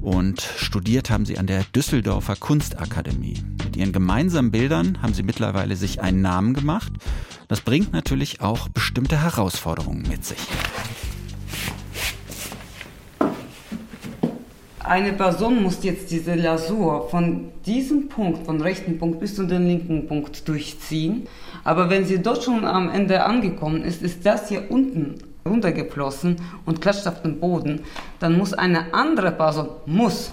und 0.00 0.40
studiert 0.40 1.10
haben 1.10 1.26
sie 1.26 1.36
an 1.36 1.46
der 1.46 1.64
Düsseldorfer 1.64 2.36
Kunstakademie. 2.36 3.42
Mit 3.62 3.76
ihren 3.76 3.92
gemeinsamen 3.92 4.50
Bildern 4.50 5.02
haben 5.02 5.12
sie 5.12 5.22
mittlerweile 5.22 5.76
sich 5.76 6.00
einen 6.00 6.22
Namen 6.22 6.54
gemacht. 6.54 6.92
Das 7.48 7.60
bringt 7.60 7.92
natürlich 7.92 8.40
auch 8.40 8.68
bestimmte 8.68 9.22
Herausforderungen 9.22 10.08
mit 10.08 10.24
sich. 10.24 10.38
Eine 14.90 15.12
Person 15.12 15.62
muss 15.62 15.84
jetzt 15.84 16.10
diese 16.10 16.34
Lasur 16.34 17.08
von 17.10 17.52
diesem 17.64 18.08
Punkt, 18.08 18.44
von 18.44 18.60
rechten 18.60 18.98
Punkt 18.98 19.20
bis 19.20 19.36
zu 19.36 19.46
dem 19.46 19.64
linken 19.64 20.08
Punkt 20.08 20.48
durchziehen. 20.48 21.28
Aber 21.62 21.88
wenn 21.90 22.06
sie 22.06 22.20
dort 22.20 22.42
schon 22.42 22.64
am 22.64 22.90
Ende 22.90 23.22
angekommen 23.22 23.84
ist, 23.84 24.02
ist 24.02 24.26
das 24.26 24.48
hier 24.48 24.68
unten 24.68 25.14
runtergeflossen 25.46 26.36
und 26.66 26.80
klatscht 26.80 27.06
auf 27.06 27.22
den 27.22 27.38
Boden. 27.38 27.82
Dann 28.18 28.36
muss 28.36 28.52
eine 28.52 28.92
andere 28.92 29.30
Person, 29.30 29.68
muss 29.86 30.32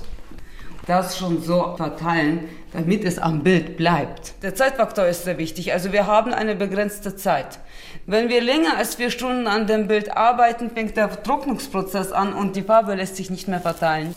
das 0.87 1.19
schon 1.19 1.39
so 1.43 1.75
verteilen, 1.77 2.45
damit 2.73 3.03
es 3.03 3.19
am 3.19 3.43
Bild 3.43 3.77
bleibt. 3.77 4.41
Der 4.41 4.55
Zeitfaktor 4.55 5.05
ist 5.05 5.25
sehr 5.25 5.37
wichtig. 5.37 5.71
Also 5.71 5.91
wir 5.91 6.07
haben 6.07 6.33
eine 6.33 6.55
begrenzte 6.55 7.15
Zeit. 7.15 7.59
Wenn 8.07 8.27
wir 8.27 8.41
länger 8.41 8.77
als 8.77 8.95
vier 8.95 9.11
Stunden 9.11 9.45
an 9.45 9.67
dem 9.67 9.87
Bild 9.87 10.17
arbeiten, 10.17 10.71
fängt 10.71 10.97
der 10.97 11.21
Trocknungsprozess 11.21 12.11
an 12.11 12.33
und 12.33 12.55
die 12.55 12.63
Farbe 12.63 12.95
lässt 12.95 13.17
sich 13.17 13.29
nicht 13.29 13.47
mehr 13.47 13.59
verteilen. 13.59 14.15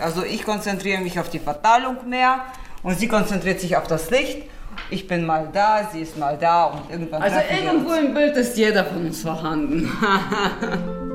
Also 0.00 0.24
ich 0.24 0.44
konzentriere 0.44 1.00
mich 1.00 1.18
auf 1.18 1.28
die 1.28 1.38
Verteilung 1.38 2.08
mehr 2.08 2.40
und 2.82 2.98
sie 2.98 3.08
konzentriert 3.08 3.60
sich 3.60 3.76
auf 3.76 3.86
das 3.86 4.10
Licht. 4.10 4.42
Ich 4.88 5.06
bin 5.06 5.26
mal 5.26 5.48
da, 5.52 5.88
sie 5.92 6.00
ist 6.00 6.16
mal 6.16 6.38
da 6.38 6.64
und 6.64 6.90
irgendwann. 6.90 7.22
Also 7.22 7.38
irgendwo 7.50 7.92
im 7.94 8.14
Bild 8.14 8.36
ist 8.36 8.56
jeder 8.56 8.84
von 8.84 9.06
uns 9.06 9.22
vorhanden. 9.22 9.90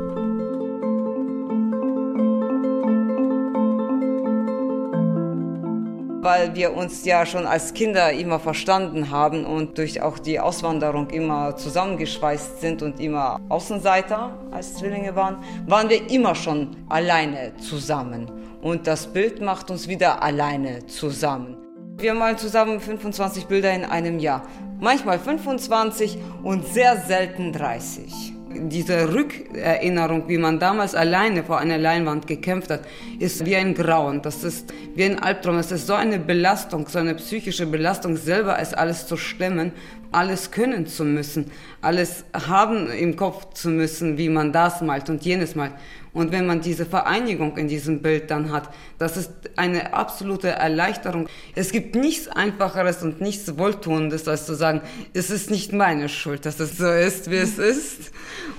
weil 6.26 6.56
wir 6.56 6.76
uns 6.76 7.06
ja 7.06 7.24
schon 7.24 7.46
als 7.46 7.76
Kinder 7.76 8.12
immer 8.12 8.40
verstanden 8.40 9.12
haben 9.12 9.46
und 9.46 9.78
durch 9.78 10.02
auch 10.02 10.18
die 10.18 10.40
Auswanderung 10.40 11.12
immer 11.12 11.56
zusammengeschweißt 11.56 12.62
sind 12.62 12.82
und 12.82 13.00
immer 13.00 13.40
Außenseiter 13.48 14.32
als 14.52 14.74
Zwillinge 14.74 15.16
waren, 15.16 15.38
waren 15.68 15.88
wir 15.88 16.10
immer 16.10 16.34
schon 16.34 16.76
alleine 16.90 17.56
zusammen 17.58 18.45
und 18.66 18.88
das 18.88 19.06
Bild 19.06 19.42
macht 19.42 19.70
uns 19.70 19.88
wieder 19.88 20.24
alleine 20.24 20.88
zusammen. 20.88 21.56
Wir 21.98 22.16
malen 22.16 22.40
zusammen 22.40 22.80
25 22.80 23.46
Bilder 23.46 23.72
in 23.72 23.86
einem 23.86 24.18
Jahr. 24.18 24.42
Manchmal 24.80 25.20
25 25.20 26.18
und 26.42 26.66
sehr 26.66 26.98
selten 26.98 27.54
30. 27.54 28.34
Diese 28.68 29.14
Rückerinnerung, 29.14 30.28
wie 30.28 30.40
man 30.40 30.60
damals 30.60 30.96
alleine 30.96 31.44
vor 31.44 31.60
einer 31.60 31.78
Leinwand 31.78 32.26
gekämpft 32.26 32.72
hat, 32.72 32.82
ist 33.20 33.46
wie 33.46 33.56
ein 33.56 33.76
Grauen. 33.76 34.24
Das 34.24 34.44
ist 34.44 34.74
wie 34.96 35.04
ein 35.04 35.20
Albtraum. 35.20 35.58
Es 35.58 35.72
ist 35.72 35.86
so 35.86 35.94
eine 35.94 36.18
Belastung, 36.18 36.88
so 36.88 36.98
eine 36.98 37.14
psychische 37.14 37.68
Belastung, 37.68 38.18
selber 38.18 38.58
es 38.58 38.74
alles 38.74 39.06
zu 39.06 39.16
stemmen, 39.16 39.74
alles 40.12 40.50
können 40.50 40.88
zu 40.88 41.04
müssen, 41.04 41.52
alles 41.82 42.24
haben 42.34 42.90
im 42.90 43.16
Kopf 43.16 43.54
zu 43.54 43.70
müssen, 43.70 44.18
wie 44.18 44.30
man 44.30 44.52
das 44.52 44.82
malt 44.82 45.10
und 45.10 45.24
jenes 45.24 45.54
malt. 45.54 45.74
Und 46.16 46.32
wenn 46.32 46.48
man 46.48 46.62
diese 46.62 46.86
Vereinigung 46.86 47.58
in 47.58 47.68
diesem 47.68 48.02
Bild 48.02 48.32
dann 48.32 48.52
hat, 48.52 48.70
das 48.98 49.18
ist 49.18 49.32
eine 49.58 49.94
absolute 49.94 50.48
Erleichterung. 50.48 51.28
Es 51.56 51.74
gibt 51.74 51.94
nichts 51.94 52.30
Einfacheres 52.30 53.04
und 53.04 53.20
nichts 53.20 53.58
Wohltuendes, 53.58 54.26
als 54.30 54.46
zu 54.46 54.56
sagen, 54.56 54.82
es 55.14 55.30
ist 55.30 55.52
nicht 55.52 55.74
meine 55.74 56.08
Schuld, 56.08 56.46
dass 56.46 56.62
es 56.62 56.78
so 56.78 56.88
ist, 56.88 57.30
wie 57.30 57.36
es 57.36 57.58
ist. 57.60 58.12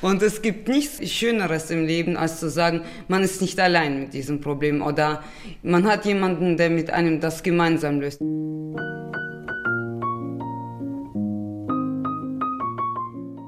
Und 0.02 0.22
es 0.22 0.42
gibt 0.42 0.68
nichts 0.68 1.02
Schöneres 1.10 1.70
im 1.70 1.86
Leben, 1.86 2.18
als 2.18 2.40
zu 2.40 2.50
sagen, 2.50 2.82
man 3.08 3.22
ist 3.22 3.40
nicht 3.40 3.58
allein 3.58 4.00
mit 4.00 4.12
diesem 4.12 4.42
Problem 4.42 4.82
oder 4.82 5.24
man 5.62 5.86
hat 5.86 6.04
jemanden, 6.04 6.58
der 6.58 6.68
mit 6.68 6.90
einem 6.90 7.20
das 7.20 7.42
gemeinsam 7.42 8.00
löst. 8.00 8.20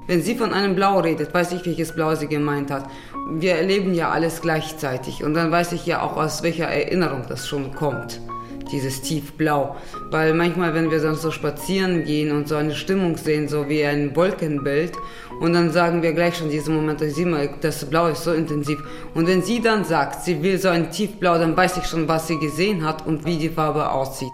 Wenn 0.08 0.22
sie 0.22 0.36
von 0.36 0.54
einem 0.54 0.74
Blau 0.74 1.00
redet, 1.00 1.34
weiß 1.34 1.52
ich, 1.52 1.66
welches 1.66 1.92
Blau 1.92 2.14
sie 2.14 2.28
gemeint 2.28 2.70
hat. 2.70 2.86
Wir 3.30 3.56
erleben 3.56 3.92
ja 3.92 4.08
alles 4.08 4.40
gleichzeitig 4.40 5.22
und 5.22 5.34
dann 5.34 5.50
weiß 5.50 5.72
ich 5.72 5.84
ja 5.84 6.00
auch, 6.00 6.16
aus 6.16 6.42
welcher 6.42 6.64
Erinnerung 6.64 7.24
das 7.28 7.46
schon 7.46 7.74
kommt 7.74 8.18
dieses 8.72 9.02
Tiefblau. 9.02 9.76
Weil 10.10 10.32
manchmal, 10.32 10.74
wenn 10.74 10.90
wir 10.90 11.00
dann 11.00 11.14
so 11.14 11.30
spazieren 11.30 12.04
gehen 12.04 12.32
und 12.32 12.48
so 12.48 12.56
eine 12.56 12.74
Stimmung 12.74 13.16
sehen, 13.18 13.48
so 13.48 13.68
wie 13.68 13.84
ein 13.84 14.16
Wolkenbild, 14.16 14.92
und 15.40 15.52
dann 15.52 15.70
sagen 15.70 16.02
wir 16.02 16.14
gleich 16.14 16.36
schon 16.36 16.50
diese 16.50 16.70
Momente, 16.70 17.10
sieh 17.10 17.24
mal, 17.24 17.50
das 17.60 17.84
Blau 17.84 18.08
ist 18.08 18.24
so 18.24 18.32
intensiv. 18.32 18.78
Und 19.14 19.26
wenn 19.26 19.42
sie 19.42 19.60
dann 19.60 19.84
sagt, 19.84 20.24
sie 20.24 20.42
will 20.42 20.58
so 20.58 20.68
ein 20.68 20.90
Tiefblau, 20.90 21.38
dann 21.38 21.56
weiß 21.56 21.76
ich 21.76 21.84
schon, 21.84 22.08
was 22.08 22.26
sie 22.26 22.38
gesehen 22.38 22.84
hat 22.84 23.06
und 23.06 23.24
wie 23.24 23.36
die 23.36 23.50
Farbe 23.50 23.90
aussieht. 23.90 24.32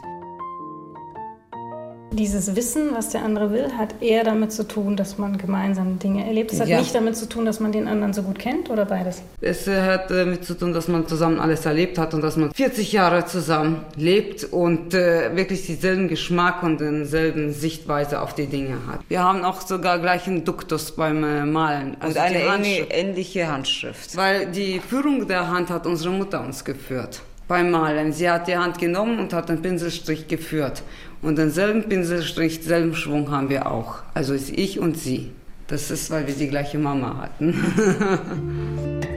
Dieses 2.15 2.55
Wissen, 2.55 2.95
was 2.95 3.09
der 3.09 3.25
andere 3.25 3.51
will, 3.51 3.73
hat 3.77 4.01
eher 4.01 4.23
damit 4.23 4.53
zu 4.53 4.69
tun, 4.69 4.97
dass 4.97 5.19
man 5.19 5.37
gemeinsam 5.37 5.99
Dinge 5.99 6.25
erlebt. 6.25 6.53
Es 6.53 6.61
hat 6.61 6.69
ja. 6.69 6.79
nicht 6.79 6.95
damit 6.95 7.17
zu 7.17 7.29
tun, 7.29 7.45
dass 7.45 7.59
man 7.59 7.73
den 7.73 7.89
anderen 7.89 8.13
so 8.13 8.23
gut 8.23 8.39
kennt 8.39 8.71
oder 8.71 8.85
beides? 8.85 9.23
Es 9.41 9.67
hat 9.67 10.13
damit 10.13 10.45
zu 10.45 10.55
tun, 10.55 10.73
dass 10.73 10.87
man 10.87 11.09
zusammen 11.09 11.41
alles 11.41 11.67
erlebt 11.67 11.99
hat 11.99 12.15
und 12.15 12.23
dass 12.23 12.37
man 12.37 12.53
40 12.55 12.93
Jahre 12.93 13.27
zusammen 13.27 13.85
lebt 13.97 14.45
und 14.45 14.95
äh, 14.95 15.35
wirklich 15.35 15.67
denselben 15.67 16.07
Geschmack 16.07 16.63
und 16.63 16.81
denselben 16.81 17.53
Sichtweise 17.53 18.23
auf 18.23 18.33
die 18.33 18.47
Dinge 18.47 18.77
hat. 18.87 19.01
Wir 19.09 19.25
haben 19.25 19.45
auch 19.45 19.61
sogar 19.61 19.99
gleichen 19.99 20.45
Duktus 20.45 20.93
beim 20.93 21.25
äh, 21.25 21.45
Malen. 21.45 21.97
Also 21.99 22.17
und 22.17 22.25
eine 22.25 22.49
Handschrift. 22.49 22.93
ähnliche 22.95 23.49
Handschrift. 23.51 24.17
Weil 24.17 24.47
die 24.47 24.79
Führung 24.79 25.27
der 25.27 25.49
Hand 25.49 25.69
hat 25.69 25.85
unsere 25.85 26.15
Mutter 26.15 26.45
uns 26.45 26.65
geführt 26.65 27.23
beim 27.49 27.71
Malen. 27.71 28.13
Sie 28.13 28.31
hat 28.31 28.49
die 28.49 28.57
Hand 28.57 28.79
genommen 28.79 29.19
und 29.19 29.33
hat 29.33 29.49
den 29.49 29.61
Pinselstrich 29.61 30.29
geführt. 30.29 30.83
Und 31.25 31.39
denselben 31.39 31.89
Pinselstrich, 31.89 32.61
selben 32.63 32.95
Schwung 32.95 33.31
haben 33.31 33.49
wir 33.49 33.71
auch. 33.71 34.03
Also 34.13 34.35
ist 34.35 34.51
ich 34.51 34.79
und 34.79 34.99
sie. 34.99 35.33
Das 35.69 35.91
ist, 35.91 36.11
weil 36.11 36.27
wir 36.27 36.35
die 36.35 36.49
gleiche 36.49 36.77
Mama 36.77 37.17
hatten. 37.23 37.55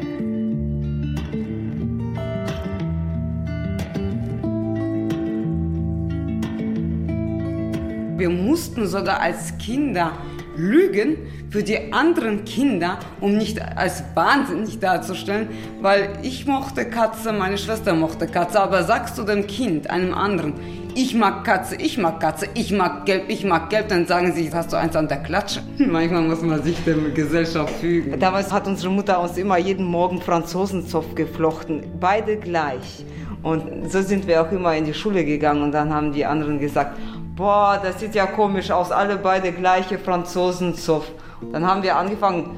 wir 8.18 8.30
mussten 8.30 8.88
sogar 8.88 9.20
als 9.20 9.58
Kinder 9.58 10.14
lügen 10.56 11.18
für 11.50 11.62
die 11.62 11.92
anderen 11.92 12.46
Kinder, 12.46 13.00
um 13.20 13.38
nicht 13.38 13.62
als 13.62 14.02
wahnsinnig 14.16 14.80
darzustellen, 14.80 15.50
weil 15.82 16.10
ich 16.24 16.46
mochte 16.46 16.86
Katze, 16.86 17.34
meine 17.34 17.58
Schwester 17.58 17.94
mochte 17.94 18.28
Katze, 18.28 18.62
aber 18.62 18.84
sagst 18.84 19.18
du 19.18 19.24
dem 19.24 19.46
Kind, 19.46 19.90
einem 19.90 20.14
anderen, 20.14 20.54
ich 20.98 21.14
mag 21.14 21.44
Katze, 21.44 21.76
ich 21.76 22.00
mag 22.00 22.20
Katze, 22.20 22.48
ich 22.56 22.72
mag 22.72 23.06
Gelb, 23.06 23.26
ich 23.30 23.46
mag 23.46 23.70
Gelb, 23.70 23.90
dann 23.90 24.08
sagen 24.08 24.34
sie, 24.34 24.50
hast 24.52 24.74
du 24.74 24.78
eins 24.78 24.96
an 24.96 25.08
der 25.08 25.20
Klatsche. 25.20 25.62
Manchmal 25.78 26.24
muss 26.24 26.42
man 26.42 26.64
sich 26.64 26.84
der 26.86 26.96
Gesellschaft 26.96 27.72
fügen. 27.76 28.20
Damals 28.20 28.52
hat 28.52 28.66
unsere 28.66 28.92
Mutter 28.92 29.22
uns 29.22 29.38
immer 29.38 29.60
jeden 29.60 29.86
Morgen 29.86 30.20
Franzosenzopf 30.20 31.14
geflochten, 31.14 31.84
beide 32.00 32.38
gleich. 32.38 33.06
Und 33.44 33.92
so 33.92 34.02
sind 34.02 34.26
wir 34.26 34.42
auch 34.42 34.52
immer 34.52 34.76
in 34.76 34.86
die 34.86 34.94
Schule 34.96 35.24
gegangen 35.24 35.62
und 35.62 35.72
dann 35.72 35.94
haben 35.94 36.14
die 36.14 36.26
anderen 36.26 36.60
gesagt, 36.60 36.98
boah, 37.36 37.80
das 37.82 38.00
sieht 38.00 38.16
ja 38.16 38.26
komisch 38.26 38.72
aus, 38.72 38.92
alle 38.92 39.18
beide 39.18 39.52
gleiche 39.52 40.00
Franzosenzopf. 40.00 41.06
Dann 41.52 41.68
haben 41.68 41.84
wir 41.84 41.96
angefangen, 41.96 42.56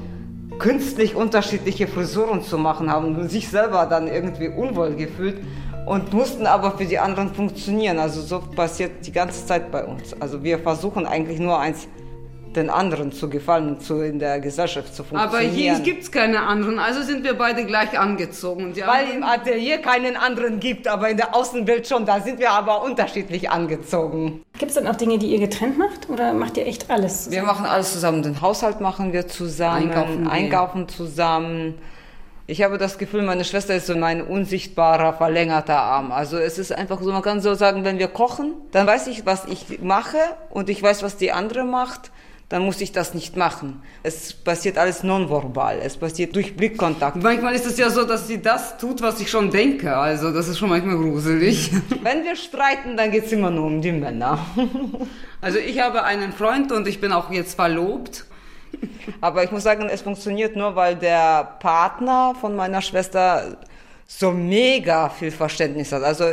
künstlich 0.58 1.14
unterschiedliche 1.14 1.86
Frisuren 1.86 2.42
zu 2.42 2.56
machen, 2.56 2.90
haben 2.90 3.28
sich 3.28 3.50
selber 3.50 3.84
dann 3.84 4.08
irgendwie 4.08 4.48
unwohl 4.48 4.94
gefühlt 4.94 5.36
und 5.86 6.12
mussten 6.12 6.46
aber 6.46 6.72
für 6.72 6.84
die 6.84 6.98
anderen 6.98 7.34
funktionieren. 7.34 7.98
Also 7.98 8.20
so 8.20 8.40
passiert 8.40 9.06
die 9.06 9.12
ganze 9.12 9.44
Zeit 9.46 9.70
bei 9.70 9.84
uns. 9.84 10.14
Also 10.20 10.42
wir 10.42 10.58
versuchen 10.58 11.06
eigentlich 11.06 11.38
nur 11.38 11.58
eins 11.58 11.88
den 12.54 12.68
anderen 12.68 13.12
zu 13.12 13.28
gefallen 13.28 13.68
und 13.68 13.82
zu 13.82 14.00
in 14.00 14.18
der 14.18 14.40
Gesellschaft 14.40 14.94
zu 14.94 15.04
funktionieren. 15.04 15.44
Aber 15.44 15.54
hier 15.54 15.78
gibt 15.80 16.02
es 16.02 16.10
keine 16.10 16.42
anderen, 16.42 16.78
also 16.78 17.02
sind 17.02 17.22
wir 17.22 17.34
beide 17.34 17.64
gleich 17.64 17.98
angezogen. 17.98 18.74
Weil 18.86 19.10
im 19.14 19.22
Atelier 19.22 19.78
keinen 19.78 20.16
anderen 20.16 20.58
gibt, 20.58 20.88
aber 20.88 21.08
in 21.10 21.16
der 21.16 21.34
Außenwelt 21.34 21.86
schon, 21.86 22.06
da 22.06 22.20
sind 22.20 22.40
wir 22.40 22.50
aber 22.50 22.82
unterschiedlich 22.82 23.50
angezogen. 23.50 24.42
Gibt 24.58 24.70
es 24.70 24.74
dann 24.74 24.88
auch 24.88 24.96
Dinge, 24.96 25.18
die 25.18 25.28
ihr 25.28 25.38
getrennt 25.38 25.78
macht 25.78 26.08
oder 26.08 26.32
macht 26.32 26.56
ihr 26.56 26.66
echt 26.66 26.90
alles? 26.90 27.24
Zusammen? 27.24 27.36
Wir 27.36 27.42
machen 27.44 27.66
alles 27.66 27.92
zusammen, 27.92 28.22
den 28.22 28.40
Haushalt 28.40 28.80
machen 28.80 29.12
wir 29.12 29.28
zusammen, 29.28 29.90
einkaufen, 29.90 30.28
einkaufen 30.28 30.88
zusammen. 30.88 31.74
Ich 32.50 32.62
habe 32.62 32.78
das 32.78 32.98
Gefühl, 32.98 33.22
meine 33.22 33.44
Schwester 33.44 33.76
ist 33.76 33.86
so 33.86 33.96
mein 33.96 34.22
unsichtbarer, 34.22 35.12
verlängerter 35.12 35.78
Arm. 35.78 36.10
Also 36.10 36.36
es 36.36 36.58
ist 36.58 36.72
einfach 36.72 37.00
so, 37.00 37.12
man 37.12 37.22
kann 37.22 37.40
so 37.40 37.54
sagen, 37.54 37.84
wenn 37.84 38.00
wir 38.00 38.08
kochen, 38.08 38.54
dann 38.72 38.88
weiß 38.88 39.06
ich, 39.06 39.24
was 39.24 39.44
ich 39.44 39.80
mache 39.82 40.18
und 40.50 40.68
ich 40.68 40.82
weiß, 40.82 41.04
was 41.04 41.16
die 41.16 41.30
andere 41.30 41.62
macht 41.62 42.10
dann 42.48 42.64
muss 42.64 42.80
ich 42.80 42.90
das 42.90 43.14
nicht 43.14 43.36
machen. 43.36 43.80
Es 44.02 44.32
passiert 44.32 44.76
alles 44.76 45.04
nonverbal, 45.04 45.78
es 45.84 45.96
passiert 45.96 46.34
durch 46.34 46.56
Blickkontakt. 46.56 47.22
Manchmal 47.22 47.54
ist 47.54 47.64
es 47.64 47.78
ja 47.78 47.90
so, 47.90 48.02
dass 48.02 48.26
sie 48.26 48.42
das 48.42 48.76
tut, 48.76 49.00
was 49.02 49.20
ich 49.20 49.30
schon 49.30 49.52
denke. 49.52 49.96
Also 49.96 50.32
das 50.32 50.48
ist 50.48 50.58
schon 50.58 50.68
manchmal 50.68 50.96
gruselig. 50.96 51.70
Wenn 52.02 52.24
wir 52.24 52.34
streiten, 52.34 52.96
dann 52.96 53.12
geht 53.12 53.26
es 53.26 53.30
immer 53.30 53.50
nur 53.50 53.66
um 53.66 53.80
die 53.80 53.92
Männer. 53.92 54.44
Also 55.42 55.58
ich 55.58 55.80
habe 55.80 56.02
einen 56.02 56.34
Freund 56.34 56.70
und 56.70 56.86
ich 56.86 57.00
bin 57.00 57.12
auch 57.12 57.30
jetzt 57.30 57.54
verlobt. 57.54 58.26
Aber 59.20 59.44
ich 59.44 59.50
muss 59.50 59.62
sagen, 59.62 59.88
es 59.90 60.02
funktioniert 60.02 60.56
nur, 60.56 60.76
weil 60.76 60.96
der 60.96 61.44
Partner 61.60 62.34
von 62.40 62.56
meiner 62.56 62.82
Schwester 62.82 63.56
so 64.06 64.32
mega 64.32 65.08
viel 65.08 65.30
Verständnis 65.30 65.92
hat. 65.92 66.02
Also 66.02 66.24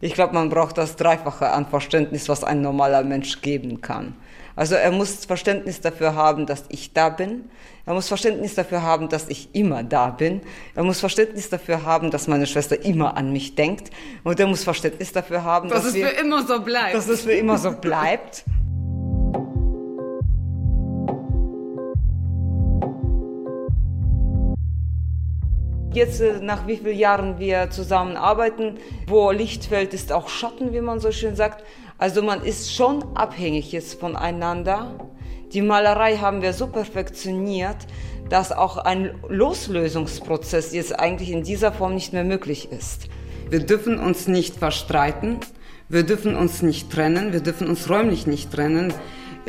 ich 0.00 0.14
glaube, 0.14 0.34
man 0.34 0.48
braucht 0.48 0.78
das 0.78 0.94
Dreifache 0.94 1.50
an 1.50 1.66
Verständnis, 1.66 2.28
was 2.28 2.44
ein 2.44 2.62
normaler 2.62 3.02
Mensch 3.02 3.42
geben 3.42 3.80
kann. 3.80 4.14
Also 4.54 4.74
er 4.74 4.90
muss 4.90 5.24
Verständnis 5.24 5.80
dafür 5.80 6.14
haben, 6.14 6.46
dass 6.46 6.64
ich 6.68 6.92
da 6.92 7.10
bin. 7.10 7.44
Er 7.86 7.94
muss 7.94 8.08
Verständnis 8.08 8.54
dafür 8.56 8.82
haben, 8.82 9.08
dass 9.08 9.28
ich 9.28 9.48
immer 9.52 9.82
da 9.82 10.10
bin. 10.10 10.42
Er 10.74 10.82
muss 10.82 11.00
Verständnis 11.00 11.48
dafür 11.48 11.84
haben, 11.84 12.10
dass 12.10 12.26
meine 12.26 12.46
Schwester 12.46 12.84
immer 12.84 13.16
an 13.16 13.32
mich 13.32 13.54
denkt. 13.54 13.90
Und 14.24 14.38
er 14.40 14.46
muss 14.46 14.64
Verständnis 14.64 15.12
dafür 15.12 15.44
haben, 15.44 15.68
dass, 15.68 15.78
dass 15.78 15.88
es 15.90 15.94
wir, 15.94 16.08
für 16.08 16.20
immer 16.20 16.44
so 16.44 16.60
bleibt. 16.60 16.94
Dass 16.94 17.08
es 17.08 17.22
für 17.22 17.32
immer 17.32 17.56
so 17.56 17.70
bleibt. 17.70 18.44
Jetzt, 25.98 26.20
äh, 26.20 26.38
nach 26.40 26.68
wie 26.68 26.76
vielen 26.76 26.96
Jahren 26.96 27.40
wir 27.40 27.70
zusammenarbeiten, 27.70 28.76
wo 29.08 29.32
Licht 29.32 29.64
fällt, 29.64 29.92
ist 29.94 30.12
auch 30.12 30.28
Schatten, 30.28 30.72
wie 30.72 30.80
man 30.80 31.00
so 31.00 31.10
schön 31.10 31.34
sagt. 31.34 31.64
Also 31.98 32.22
man 32.22 32.44
ist 32.44 32.72
schon 32.72 33.02
abhängig 33.16 33.72
jetzt 33.72 33.98
voneinander. 33.98 34.94
Die 35.52 35.60
Malerei 35.60 36.18
haben 36.18 36.40
wir 36.40 36.52
so 36.52 36.68
perfektioniert, 36.68 37.78
dass 38.28 38.52
auch 38.52 38.76
ein 38.76 39.18
Loslösungsprozess 39.28 40.72
jetzt 40.72 40.96
eigentlich 40.96 41.32
in 41.32 41.42
dieser 41.42 41.72
Form 41.72 41.94
nicht 41.94 42.12
mehr 42.12 42.22
möglich 42.22 42.70
ist. 42.70 43.08
Wir 43.50 43.66
dürfen 43.66 43.98
uns 43.98 44.28
nicht 44.28 44.54
verstreiten, 44.54 45.38
wir 45.88 46.04
dürfen 46.04 46.36
uns 46.36 46.62
nicht 46.62 46.92
trennen, 46.92 47.32
wir 47.32 47.40
dürfen 47.40 47.66
uns 47.66 47.90
räumlich 47.90 48.28
nicht 48.28 48.52
trennen. 48.52 48.94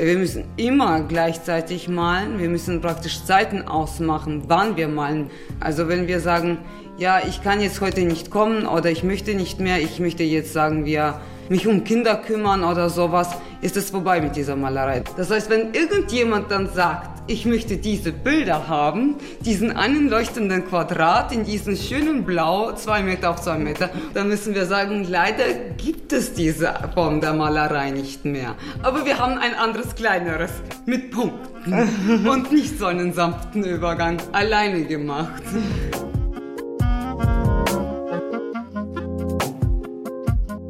Wir 0.02 0.18
müssen 0.18 0.46
immer 0.56 1.02
gleichzeitig 1.02 1.90
malen, 1.90 2.40
wir 2.40 2.48
müssen 2.48 2.80
praktisch 2.80 3.26
Zeiten 3.26 3.64
ausmachen, 3.64 4.44
wann 4.48 4.78
wir 4.78 4.88
malen. 4.88 5.30
Also 5.60 5.90
wenn 5.90 6.08
wir 6.08 6.22
sagen, 6.22 6.58
ja, 6.98 7.20
ich 7.28 7.44
kann 7.44 7.60
jetzt 7.60 7.82
heute 7.82 8.04
nicht 8.04 8.32
kommen 8.32 8.66
oder 8.66 8.90
ich 8.90 9.04
möchte 9.04 9.36
nicht 9.36 9.60
mehr, 9.60 9.82
ich 9.82 10.00
möchte 10.00 10.24
jetzt 10.24 10.54
sagen 10.54 10.86
wir 10.86 11.20
mich 11.50 11.68
um 11.68 11.84
Kinder 11.84 12.16
kümmern 12.16 12.64
oder 12.64 12.90
sowas, 12.90 13.30
ist 13.62 13.76
es 13.76 13.90
vorbei 13.90 14.22
mit 14.22 14.36
dieser 14.36 14.56
Malerei. 14.56 15.04
Das 15.18 15.32
heißt, 15.32 15.50
wenn 15.50 15.74
irgendjemand 15.74 16.50
dann 16.52 16.70
sagt, 16.74 17.20
ich 17.30 17.46
möchte 17.46 17.78
diese 17.78 18.12
Bilder 18.12 18.68
haben, 18.68 19.16
diesen 19.42 19.72
einen 19.72 20.10
leuchtenden 20.10 20.68
Quadrat 20.68 21.32
in 21.32 21.44
diesem 21.44 21.76
schönen 21.76 22.24
Blau, 22.24 22.72
zwei 22.74 23.04
Meter 23.04 23.30
auf 23.30 23.42
zwei 23.42 23.58
Meter, 23.58 23.90
dann 24.16 24.30
müssen 24.30 24.56
wir 24.56 24.66
sagen, 24.66 25.06
leider 25.08 25.46
gibt 25.78 26.12
es 26.12 26.34
diese 26.34 26.74
Form 26.96 27.22
der 27.22 27.34
Malerei 27.34 27.92
nicht 27.92 28.26
mehr. 28.26 28.56
Aber 28.82 29.06
wir 29.06 29.20
haben 29.20 29.38
ein 29.38 29.54
anderes, 29.54 29.94
kleineres, 29.94 30.52
mit 30.86 31.12
Punkten 31.12 32.28
und 32.28 32.52
nicht 32.52 32.80
so 32.80 32.88
einen 32.88 33.14
sanften 33.14 33.64
Übergang, 33.64 34.18
alleine 34.32 34.86
gemacht. 34.86 35.44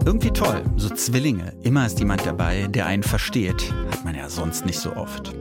Irgendwie 0.05 0.31
toll, 0.31 0.63
so 0.77 0.89
Zwillinge. 0.89 1.53
Immer 1.61 1.85
ist 1.85 1.99
jemand 1.99 2.25
dabei, 2.25 2.67
der 2.67 2.85
einen 2.85 3.03
versteht. 3.03 3.73
Hat 3.91 4.05
man 4.05 4.15
ja 4.15 4.29
sonst 4.29 4.65
nicht 4.65 4.79
so 4.79 4.95
oft. 4.95 5.33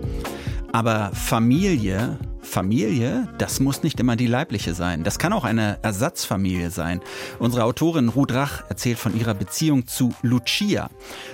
Aber 0.73 1.11
Familie, 1.15 2.19
Familie, 2.43 3.29
das 3.39 3.61
muss 3.61 3.83
nicht 3.83 4.01
immer 4.01 4.17
die 4.17 4.27
leibliche 4.27 4.75
sein. 4.75 5.05
Das 5.05 5.19
kann 5.19 5.33
auch 5.33 5.45
eine 5.45 5.79
Ersatzfamilie 5.83 6.71
sein. 6.71 7.01
Unsere 7.39 7.65
Autorin 7.65 8.09
Ruth 8.09 8.33
Rach 8.33 8.63
erzählt 8.69 8.99
von 8.99 9.19
ihrer 9.19 9.35
Beziehung 9.35 9.87
zu 9.87 10.15
Lucia. 10.23 10.91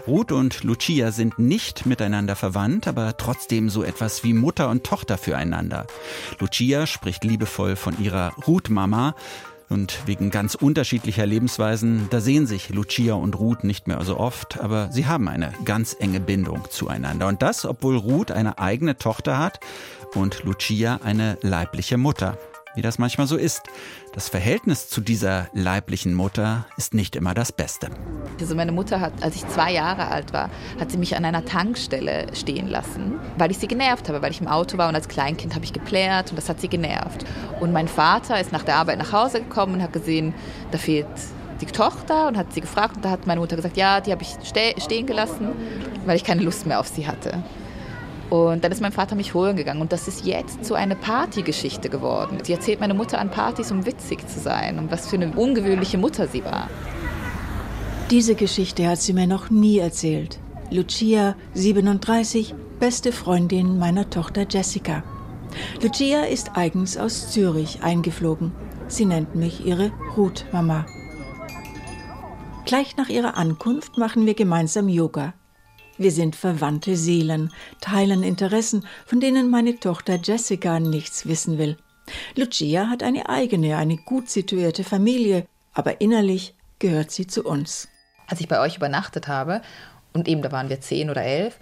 Ruth 0.07 0.33
und 0.33 0.63
Lucia 0.63 1.11
sind 1.11 1.39
nicht 1.39 1.87
miteinander 1.87 2.37
verwandt, 2.37 2.87
aber 2.87 3.17
trotzdem 3.17 3.71
so 3.71 3.83
etwas 3.83 4.23
wie 4.23 4.35
Mutter 4.35 4.69
und 4.69 4.85
Tochter 4.85 5.17
füreinander. 5.19 5.87
Lucia 6.41 6.87
spricht 6.87 7.25
liebevoll 7.25 7.77
von 7.77 8.01
ihrer 8.03 8.33
Ruth-Mama. 8.47 9.15
Und 9.69 10.07
wegen 10.07 10.31
ganz 10.31 10.55
unterschiedlicher 10.55 11.27
Lebensweisen, 11.27 12.09
da 12.11 12.21
sehen 12.21 12.47
sich 12.47 12.69
Lucia 12.69 13.15
und 13.15 13.39
Ruth 13.39 13.65
nicht 13.65 13.89
mehr 13.89 14.03
so 14.05 14.19
oft, 14.19 14.61
aber 14.61 14.91
sie 14.93 15.07
haben 15.07 15.29
eine 15.29 15.53
ganz 15.65 15.97
enge 15.99 16.21
Bindung 16.21 16.63
zueinander. 16.71 17.29
Und 17.29 17.43
das, 17.43 17.65
obwohl 17.65 17.97
Ruth 17.97 18.31
eine 18.31 18.59
eigene 18.59 18.99
Tochter 18.99 19.39
hat 19.39 19.61
und 20.15 20.45
Lucia 20.45 21.01
eine 21.03 21.39
leibliche 21.43 21.97
Mutter 21.97 22.39
wie 22.75 22.83
das 22.83 22.99
manchmal 22.99 23.27
so 23.27 23.37
ist. 23.37 23.63
Das 24.13 24.29
Verhältnis 24.29 24.89
zu 24.89 25.01
dieser 25.01 25.49
leiblichen 25.53 26.15
Mutter 26.15 26.67
ist 26.77 26.95
nicht 26.95 27.17
immer 27.17 27.35
das 27.35 27.53
Beste. 27.53 27.91
Also 28.41 28.55
meine 28.55 28.73
Mutter 28.73 29.01
hat, 29.01 29.13
als 29.23 29.37
ich 29.37 29.47
zwei 29.49 29.73
Jahre 29.73 30.09
alt 30.09 30.33
war, 30.33 30.51
hat 30.79 30.91
sie 30.91 30.99
mich 30.99 31.17
an 31.17 31.25
einer 31.25 31.45
Tankstelle 31.45 32.27
stehen 32.35 32.69
lassen, 32.69 33.15
weil 33.39 33.51
ich 33.51 33.59
sie 33.59 33.69
genervt 33.69 34.09
habe, 34.09 34.23
weil 34.23 34.31
ich 34.31 34.41
im 34.41 34.49
Auto 34.49 34.79
war 34.79 34.89
und 34.89 34.95
als 34.95 35.09
Kleinkind 35.09 35.55
habe 35.55 35.65
ich 35.65 35.73
geplärt 35.73 36.31
und 36.31 36.37
das 36.37 36.49
hat 36.49 36.61
sie 36.61 36.69
genervt. 36.69 37.25
Und 37.61 37.73
mein 37.73 37.89
Vater 37.89 38.41
ist 38.41 38.53
nach 38.53 38.63
der 38.63 38.77
Arbeit 38.77 38.99
nach 38.99 39.13
Hause 39.13 39.41
gekommen 39.41 39.75
und 39.75 39.83
hat 39.83 39.93
gesehen, 39.93 40.35
da 40.71 40.79
fehlt 40.79 41.07
die 41.61 41.67
Tochter 41.67 42.29
und 42.29 42.37
hat 42.37 42.53
sie 42.53 42.61
gefragt 42.61 42.97
und 42.97 43.05
da 43.05 43.11
hat 43.11 43.27
meine 43.27 43.41
Mutter 43.41 43.57
gesagt, 43.57 43.77
ja, 43.77 44.01
die 44.01 44.13
habe 44.13 44.23
ich 44.23 44.37
stehen 44.45 45.07
gelassen, 45.07 45.49
weil 46.05 46.17
ich 46.17 46.25
keine 46.25 46.43
Lust 46.43 46.67
mehr 46.67 46.81
auf 46.81 46.89
sie 46.89 47.07
hatte. 47.07 47.43
Und 48.35 48.65
dann 48.65 48.73
ist 48.73 48.81
mein 48.81 48.91
Vater 48.91 49.15
mich 49.15 49.33
holen 49.33 49.55
gegangen 49.55 49.81
und 49.81 49.93
das 49.93 50.09
ist 50.09 50.27
jetzt 50.27 50.65
so 50.65 50.75
eine 50.75 50.97
Partygeschichte 50.97 51.89
geworden. 51.89 52.39
Sie 52.43 52.53
erzählt 52.53 52.81
meine 52.81 52.93
Mutter 52.93 53.21
an 53.21 53.31
Partys, 53.31 53.71
um 53.71 53.87
witzig 53.87 54.29
zu 54.29 54.41
sein 54.41 54.81
und 54.81 54.91
was 54.91 55.09
für 55.09 55.15
eine 55.15 55.31
ungewöhnliche 55.31 55.99
Mutter 55.99 56.27
sie 56.27 56.45
war. 56.45 56.69
Diese 58.11 58.35
Geschichte 58.35 58.89
hat 58.89 59.01
sie 59.01 59.13
mir 59.13 59.29
noch 59.29 59.51
nie 59.51 59.79
erzählt. 59.79 60.41
Lucia, 60.73 61.37
37, 61.55 62.57
beste 62.81 63.13
Freundin 63.13 63.79
meiner 63.79 64.11
Tochter 64.11 64.47
Jessica. 64.51 65.05
Lucia 65.81 66.25
ist 66.25 66.57
eigens 66.57 66.97
aus 66.97 67.31
Zürich 67.31 67.85
eingeflogen. 67.85 68.51
Sie 68.89 69.05
nennt 69.05 69.37
mich 69.37 69.65
ihre 69.65 69.93
Ruth-Mama. 70.17 70.87
Gleich 72.65 72.97
nach 72.97 73.11
ihrer 73.11 73.37
Ankunft 73.37 73.97
machen 73.97 74.27
wir 74.27 74.35
gemeinsam 74.35 74.89
Yoga. 74.89 75.35
Wir 75.97 76.11
sind 76.11 76.35
verwandte 76.35 76.97
Seelen, 76.97 77.53
teilen 77.81 78.25
Interessen, 78.25 78.85
von 79.07 79.21
denen 79.21 79.49
meine 79.49 79.79
Tochter 79.79 80.19
Jessica 80.21 80.81
nichts 80.81 81.27
wissen 81.27 81.57
will. 81.57 81.77
Lucia 82.35 82.89
hat 82.89 83.03
eine 83.03 83.29
eigene, 83.29 83.77
eine 83.77 83.97
gut 83.97 84.29
situierte 84.29 84.83
Familie, 84.83 85.47
aber 85.73 86.01
innerlich 86.01 86.55
gehört 86.81 87.13
sie 87.13 87.27
zu 87.27 87.45
uns. 87.45 87.89
Als 88.27 88.41
ich 88.41 88.49
bei 88.49 88.61
euch 88.61 88.77
übernachtet 88.77 89.29
habe, 89.29 89.63
und 90.13 90.27
eben 90.27 90.43
da 90.43 90.51
waren 90.51 90.69
wir 90.69 90.81
zehn 90.81 91.11
oder 91.11 91.23
elf, 91.23 91.59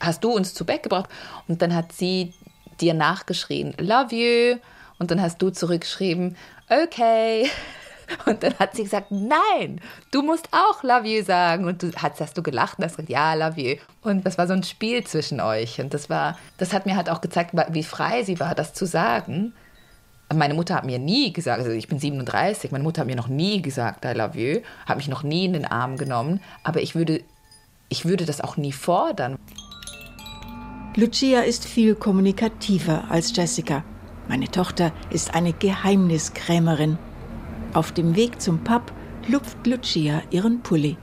hast 0.00 0.24
du 0.24 0.30
uns 0.30 0.54
zu 0.54 0.64
Bett 0.64 0.82
gebracht? 0.82 1.10
Und 1.46 1.60
dann 1.60 1.74
hat 1.74 1.92
sie 1.92 2.32
dir 2.80 2.94
nachgeschrien, 2.94 3.74
love 3.78 4.14
you. 4.14 4.58
Und 4.98 5.10
dann 5.10 5.20
hast 5.20 5.42
du 5.42 5.50
zurückgeschrieben, 5.50 6.36
okay. 6.68 7.50
Und 8.26 8.42
dann 8.42 8.54
hat 8.58 8.74
sie 8.74 8.84
gesagt, 8.84 9.10
nein, 9.10 9.80
du 10.10 10.22
musst 10.22 10.48
auch 10.52 10.82
love 10.82 11.06
you 11.06 11.22
sagen. 11.22 11.66
Und 11.66 11.82
du 11.82 11.90
hast, 11.96 12.20
hast 12.20 12.36
du 12.36 12.42
gelacht 12.42 12.78
und 12.78 12.84
hast 12.84 12.96
gesagt, 12.96 13.10
ja, 13.10 13.34
love 13.34 13.60
you. 13.60 13.76
Und 14.02 14.24
das 14.24 14.38
war 14.38 14.46
so 14.46 14.54
ein 14.54 14.62
Spiel 14.62 15.04
zwischen 15.04 15.40
euch. 15.40 15.80
Und 15.80 15.94
das 15.94 16.08
war, 16.08 16.38
das 16.56 16.72
hat 16.72 16.86
mir 16.86 16.96
halt 16.96 17.10
auch 17.10 17.20
gezeigt, 17.20 17.52
wie 17.70 17.82
frei 17.82 18.22
sie 18.22 18.40
war, 18.40 18.54
das 18.54 18.74
zu 18.74 18.86
sagen. 18.86 19.52
Meine 20.32 20.54
Mutter 20.54 20.74
hat 20.74 20.84
mir 20.84 20.98
nie 20.98 21.32
gesagt, 21.32 21.58
also 21.58 21.70
ich 21.70 21.88
bin 21.88 21.98
37, 21.98 22.70
meine 22.70 22.84
Mutter 22.84 23.00
hat 23.00 23.06
mir 23.06 23.16
noch 23.16 23.28
nie 23.28 23.62
gesagt, 23.62 24.04
I 24.04 24.08
love 24.08 24.38
you, 24.38 24.60
hat 24.84 24.98
mich 24.98 25.08
noch 25.08 25.22
nie 25.22 25.46
in 25.46 25.54
den 25.54 25.64
Arm 25.64 25.96
genommen, 25.96 26.40
aber 26.64 26.82
ich 26.82 26.94
würde, 26.94 27.22
ich 27.88 28.04
würde 28.04 28.26
das 28.26 28.42
auch 28.42 28.58
nie 28.58 28.72
fordern. 28.72 29.38
Lucia 30.96 31.40
ist 31.40 31.64
viel 31.64 31.94
kommunikativer 31.94 33.04
als 33.08 33.34
Jessica. 33.34 33.84
Meine 34.28 34.50
Tochter 34.50 34.92
ist 35.08 35.34
eine 35.34 35.54
Geheimniskrämerin. 35.54 36.98
Auf 37.74 37.92
dem 37.92 38.16
Weg 38.16 38.40
zum 38.40 38.64
Pub 38.64 38.92
lupft 39.28 39.66
Lucia 39.66 40.22
ihren 40.30 40.60
Pulli. 40.62 40.96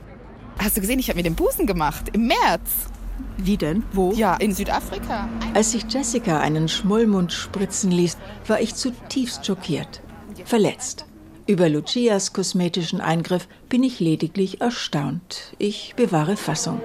Hast 0.58 0.76
du 0.76 0.80
gesehen, 0.80 0.98
ich 0.98 1.08
habe 1.08 1.18
mir 1.18 1.22
den 1.22 1.34
Busen 1.34 1.66
gemacht 1.66 2.10
im 2.12 2.26
März. 2.26 2.88
Wie 3.36 3.56
denn? 3.56 3.82
Wo? 3.92 4.12
Ja, 4.12 4.34
in 4.36 4.52
Südafrika. 4.52 5.28
Als 5.54 5.72
sich 5.72 5.84
Jessica 5.88 6.40
einen 6.40 6.68
Schmollmund 6.68 7.32
spritzen 7.32 7.90
ließ, 7.90 8.18
war 8.46 8.60
ich 8.60 8.74
zutiefst 8.74 9.46
schockiert. 9.46 10.00
Verletzt. 10.44 11.06
Über 11.46 11.68
Lucias 11.68 12.32
kosmetischen 12.32 13.00
Eingriff 13.00 13.46
bin 13.68 13.84
ich 13.84 14.00
lediglich 14.00 14.60
erstaunt. 14.60 15.54
Ich 15.58 15.94
bewahre 15.96 16.36
Fassung. 16.36 16.80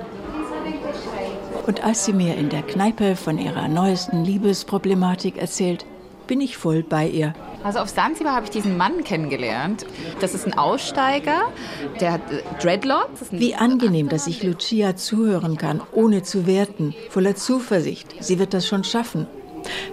Und 1.65 1.83
als 1.83 2.05
sie 2.05 2.13
mir 2.13 2.35
in 2.35 2.49
der 2.49 2.61
Kneipe 2.61 3.15
von 3.15 3.37
ihrer 3.37 3.67
neuesten 3.67 4.23
Liebesproblematik 4.23 5.37
erzählt, 5.37 5.85
bin 6.27 6.41
ich 6.41 6.57
voll 6.57 6.83
bei 6.83 7.07
ihr. 7.07 7.33
Also 7.63 7.79
auf 7.79 7.89
Sansibar 7.89 8.33
habe 8.33 8.45
ich 8.45 8.51
diesen 8.51 8.77
Mann 8.77 9.03
kennengelernt. 9.03 9.85
Das 10.19 10.33
ist 10.33 10.47
ein 10.47 10.57
Aussteiger, 10.57 11.51
der 11.99 12.13
hat 12.13 12.31
äh, 12.31 12.41
Dreadlocks. 12.61 13.31
Wie 13.31 13.55
angenehm, 13.55 14.09
dass 14.09 14.27
ich 14.27 14.41
Lucia 14.43 14.95
zuhören 14.95 15.57
kann, 15.57 15.81
ohne 15.91 16.23
zu 16.23 16.47
werten, 16.47 16.95
voller 17.09 17.35
Zuversicht. 17.35 18.15
Sie 18.19 18.39
wird 18.39 18.53
das 18.53 18.67
schon 18.67 18.83
schaffen. 18.83 19.27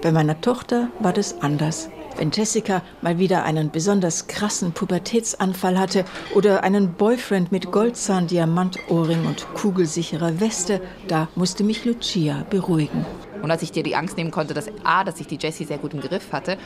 Bei 0.00 0.12
meiner 0.12 0.40
Tochter 0.40 0.88
war 0.98 1.12
das 1.12 1.42
anders. 1.42 1.90
Wenn 2.16 2.32
Jessica 2.32 2.82
mal 3.00 3.18
wieder 3.20 3.44
einen 3.44 3.70
besonders 3.70 4.26
krassen 4.26 4.72
Pubertätsanfall 4.72 5.78
hatte 5.78 6.04
oder 6.34 6.64
einen 6.64 6.94
Boyfriend 6.94 7.52
mit 7.52 7.70
Goldzahn, 7.70 8.26
Diamantohrring 8.26 9.24
und 9.24 9.46
kugelsicherer 9.54 10.40
Weste, 10.40 10.80
da 11.06 11.28
musste 11.36 11.62
mich 11.62 11.84
Lucia 11.84 12.44
beruhigen. 12.50 13.06
Und 13.40 13.52
als 13.52 13.62
ich 13.62 13.70
dir 13.70 13.84
die 13.84 13.94
Angst 13.94 14.16
nehmen 14.16 14.32
konnte, 14.32 14.52
dass 14.52 14.68
A, 14.82 15.04
dass 15.04 15.20
ich 15.20 15.28
die 15.28 15.38
Jessie 15.40 15.64
sehr 15.64 15.78
gut 15.78 15.94
im 15.94 16.00
Griff 16.00 16.32
hatte, 16.32 16.58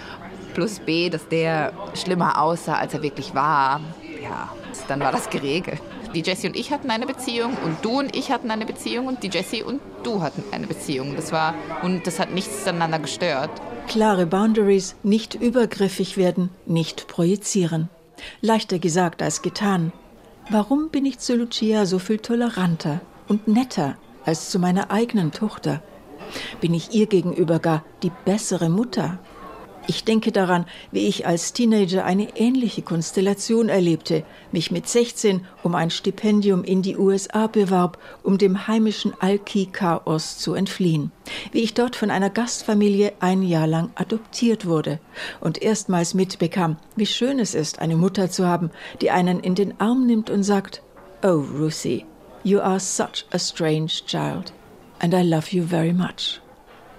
plus 0.54 0.78
B, 0.80 1.10
dass 1.10 1.28
der 1.28 1.72
schlimmer 1.94 2.40
aussah, 2.40 2.76
als 2.76 2.94
er 2.94 3.02
wirklich 3.02 3.34
war, 3.34 3.80
ja, 4.22 4.50
dann 4.88 5.00
war 5.00 5.12
das 5.12 5.30
geregelt. 5.30 5.80
Die 6.14 6.20
Jessie 6.20 6.46
und 6.46 6.56
ich 6.56 6.70
hatten 6.70 6.90
eine 6.90 7.06
Beziehung 7.06 7.56
und 7.64 7.82
du 7.82 7.98
und 7.98 8.14
ich 8.14 8.30
hatten 8.30 8.50
eine 8.50 8.66
Beziehung 8.66 9.06
und 9.06 9.22
die 9.22 9.28
Jessie 9.28 9.62
und 9.62 9.80
du 10.02 10.20
hatten 10.20 10.44
eine 10.52 10.66
Beziehung. 10.66 11.16
Das 11.16 11.32
war 11.32 11.54
und 11.82 12.06
das 12.06 12.18
hat 12.18 12.32
nichts 12.32 12.66
aneinander 12.66 12.98
gestört. 12.98 13.50
Klare 13.88 14.26
Boundaries, 14.26 14.94
nicht 15.02 15.34
übergriffig 15.34 16.16
werden, 16.16 16.50
nicht 16.66 17.08
projizieren. 17.08 17.88
Leichter 18.40 18.78
gesagt 18.78 19.22
als 19.22 19.42
getan. 19.42 19.92
Warum 20.50 20.90
bin 20.90 21.06
ich 21.06 21.18
zu 21.18 21.34
Lucia 21.34 21.86
so 21.86 21.98
viel 21.98 22.18
toleranter 22.18 23.00
und 23.28 23.48
netter 23.48 23.96
als 24.24 24.50
zu 24.50 24.58
meiner 24.58 24.90
eigenen 24.90 25.32
Tochter? 25.32 25.82
Bin 26.60 26.74
ich 26.74 26.94
ihr 26.94 27.06
gegenüber 27.06 27.58
gar 27.58 27.84
die 28.02 28.12
bessere 28.24 28.68
Mutter? 28.68 29.18
Ich 29.88 30.04
denke 30.04 30.30
daran, 30.30 30.66
wie 30.92 31.08
ich 31.08 31.26
als 31.26 31.52
Teenager 31.52 32.04
eine 32.04 32.36
ähnliche 32.36 32.82
Konstellation 32.82 33.68
erlebte, 33.68 34.22
mich 34.52 34.70
mit 34.70 34.88
16 34.88 35.44
um 35.64 35.74
ein 35.74 35.90
Stipendium 35.90 36.62
in 36.62 36.82
die 36.82 36.96
USA 36.96 37.48
bewarb, 37.48 37.98
um 38.22 38.38
dem 38.38 38.68
heimischen 38.68 39.12
Alki-Chaos 39.18 40.38
zu 40.38 40.54
entfliehen, 40.54 41.10
wie 41.50 41.60
ich 41.60 41.74
dort 41.74 41.96
von 41.96 42.10
einer 42.10 42.30
Gastfamilie 42.30 43.12
ein 43.18 43.42
Jahr 43.42 43.66
lang 43.66 43.90
adoptiert 43.96 44.66
wurde 44.66 45.00
und 45.40 45.60
erstmals 45.60 46.14
mitbekam, 46.14 46.76
wie 46.94 47.06
schön 47.06 47.40
es 47.40 47.54
ist, 47.54 47.80
eine 47.80 47.96
Mutter 47.96 48.30
zu 48.30 48.46
haben, 48.46 48.70
die 49.00 49.10
einen 49.10 49.40
in 49.40 49.56
den 49.56 49.80
Arm 49.80 50.06
nimmt 50.06 50.30
und 50.30 50.44
sagt, 50.44 50.82
Oh, 51.24 51.44
Ruthie, 51.58 52.04
you 52.44 52.60
are 52.60 52.80
such 52.80 53.24
a 53.32 53.38
strange 53.38 54.04
child, 54.06 54.52
and 55.00 55.12
I 55.12 55.22
love 55.22 55.52
you 55.52 55.64
very 55.64 55.92
much. 55.92 56.41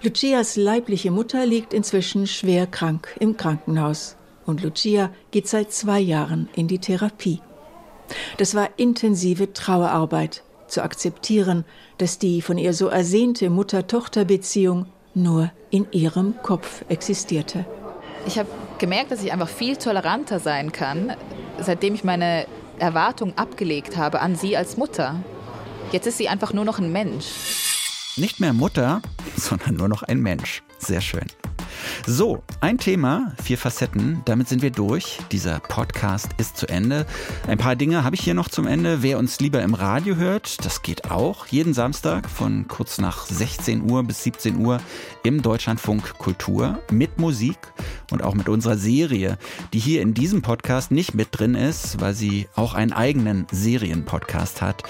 Lucias 0.04 0.58
leibliche 0.58 1.12
Mutter 1.12 1.46
liegt 1.46 1.74
inzwischen 1.74 2.28
schwer 2.28 2.68
krank 2.68 3.16
im 3.22 3.38
Krankenhaus 3.38 4.18
und 4.46 4.62
Lucia 4.62 5.10
geht 5.32 5.48
seit 5.48 5.72
zwei 5.72 6.02
Jahren 6.02 6.50
in 6.56 6.68
die 6.68 6.80
Therapie. 6.80 7.40
Das 8.38 8.54
war 8.54 8.68
intensive 8.76 9.54
Trauerarbeit, 9.54 10.44
zu 10.68 10.84
akzeptieren, 10.84 11.64
dass 12.00 12.20
die 12.20 12.42
von 12.42 12.58
ihr 12.58 12.74
so 12.74 12.88
ersehnte 12.88 13.50
Mutter-Tochter-Beziehung 13.50 14.88
nur 15.14 15.52
in 15.70 15.88
ihrem 15.94 16.36
Kopf 16.44 16.84
existierte. 16.90 17.66
Ich 18.28 18.38
habe 18.38 18.50
gemerkt, 18.80 19.12
dass 19.12 19.24
ich 19.24 19.32
einfach 19.32 19.48
viel 19.48 19.78
toleranter 19.78 20.40
sein 20.42 20.74
kann, 20.74 21.16
seitdem 21.60 21.94
ich 21.94 22.04
meine 22.04 22.46
Erwartung 22.78 23.38
abgelegt 23.38 23.96
habe 23.96 24.20
an 24.20 24.36
sie 24.36 24.58
als 24.58 24.76
Mutter. 24.76 25.24
Jetzt 25.94 26.08
ist 26.08 26.18
sie 26.18 26.28
einfach 26.28 26.52
nur 26.52 26.66
noch 26.66 26.80
ein 26.80 26.92
Mensch. 26.92 27.73
Nicht 28.16 28.40
mehr 28.40 28.54
Mutter, 28.54 29.02
sondern 29.36 29.76
nur 29.76 29.88
noch 29.88 30.04
ein 30.04 30.20
Mensch. 30.20 30.62
Sehr 30.78 31.02
schön. 31.02 31.26
So, 32.06 32.44
ein 32.60 32.80
Thema, 32.80 33.32
vier 33.42 33.58
Facetten, 33.58 34.24
damit 34.26 34.50
sind 34.50 34.62
wir 34.62 34.72
durch. 34.72 35.20
Dieser 35.32 35.62
Podcast 35.62 36.28
ist 36.38 36.58
zu 36.58 36.68
Ende. 36.68 37.06
Ein 37.48 37.58
paar 37.58 37.78
Dinge 37.78 38.04
habe 38.04 38.18
ich 38.18 38.22
hier 38.22 38.34
noch 38.34 38.50
zum 38.50 38.68
Ende. 38.68 39.02
Wer 39.02 39.18
uns 39.18 39.40
lieber 39.40 39.62
im 39.62 39.74
Radio 39.74 40.18
hört, 40.18 40.66
das 40.66 40.82
geht 40.82 41.12
auch. 41.12 41.48
Jeden 41.48 41.74
Samstag 41.74 42.30
von 42.30 42.68
kurz 42.68 42.98
nach 42.98 43.26
16 43.26 43.90
Uhr 43.90 44.04
bis 44.04 44.22
17 44.24 44.58
Uhr 44.58 44.82
im 45.24 45.42
Deutschlandfunk 45.42 46.18
Kultur 46.18 46.80
mit 46.92 47.20
Musik 47.20 47.58
und 48.12 48.22
auch 48.22 48.34
mit 48.34 48.50
unserer 48.50 48.76
Serie, 48.76 49.38
die 49.72 49.80
hier 49.80 50.02
in 50.02 50.14
diesem 50.14 50.42
Podcast 50.42 50.92
nicht 50.92 51.14
mit 51.14 51.30
drin 51.32 51.56
ist, 51.56 52.02
weil 52.02 52.14
sie 52.14 52.50
auch 52.56 52.74
einen 52.74 52.92
eigenen 52.92 53.48
Serienpodcast 53.50 54.62
hat, 54.62 54.84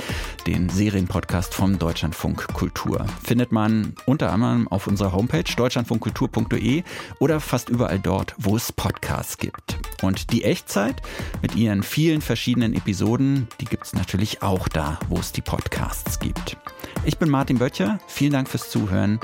den 0.47 0.69
Serienpodcast 0.69 1.53
vom 1.53 1.77
Deutschlandfunk 1.77 2.51
Kultur. 2.53 3.05
Findet 3.23 3.51
man 3.51 3.93
unter 4.07 4.31
anderem 4.31 4.67
auf 4.67 4.87
unserer 4.87 5.13
Homepage 5.13 5.43
deutschlandfunkkultur.de 5.55 6.83
oder 7.19 7.39
fast 7.39 7.69
überall 7.69 7.99
dort, 7.99 8.35
wo 8.37 8.55
es 8.55 8.71
Podcasts 8.71 9.37
gibt. 9.37 9.77
Und 10.01 10.31
die 10.31 10.43
Echtzeit 10.43 11.01
mit 11.41 11.55
ihren 11.55 11.83
vielen 11.83 12.21
verschiedenen 12.21 12.73
Episoden, 12.73 13.47
die 13.59 13.65
gibt 13.65 13.85
es 13.85 13.93
natürlich 13.93 14.41
auch 14.41 14.67
da, 14.67 14.99
wo 15.07 15.17
es 15.17 15.31
die 15.31 15.41
Podcasts 15.41 16.19
gibt. 16.19 16.57
Ich 17.05 17.17
bin 17.17 17.29
Martin 17.29 17.59
Böttcher, 17.59 17.99
vielen 18.07 18.33
Dank 18.33 18.49
fürs 18.49 18.69
Zuhören 18.69 19.19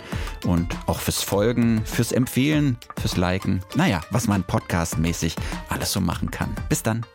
und 0.45 0.75
auch 0.85 0.99
fürs 0.99 1.21
Folgen, 1.21 1.85
fürs 1.85 2.11
Empfehlen, 2.11 2.77
fürs 2.99 3.17
Liken. 3.17 3.61
Naja, 3.75 4.01
was 4.11 4.27
man 4.27 4.43
podcastmäßig 4.43 5.35
alles 5.69 5.91
so 5.91 6.01
machen 6.01 6.31
kann. 6.31 6.55
Bis 6.69 6.83
dann. 6.83 7.05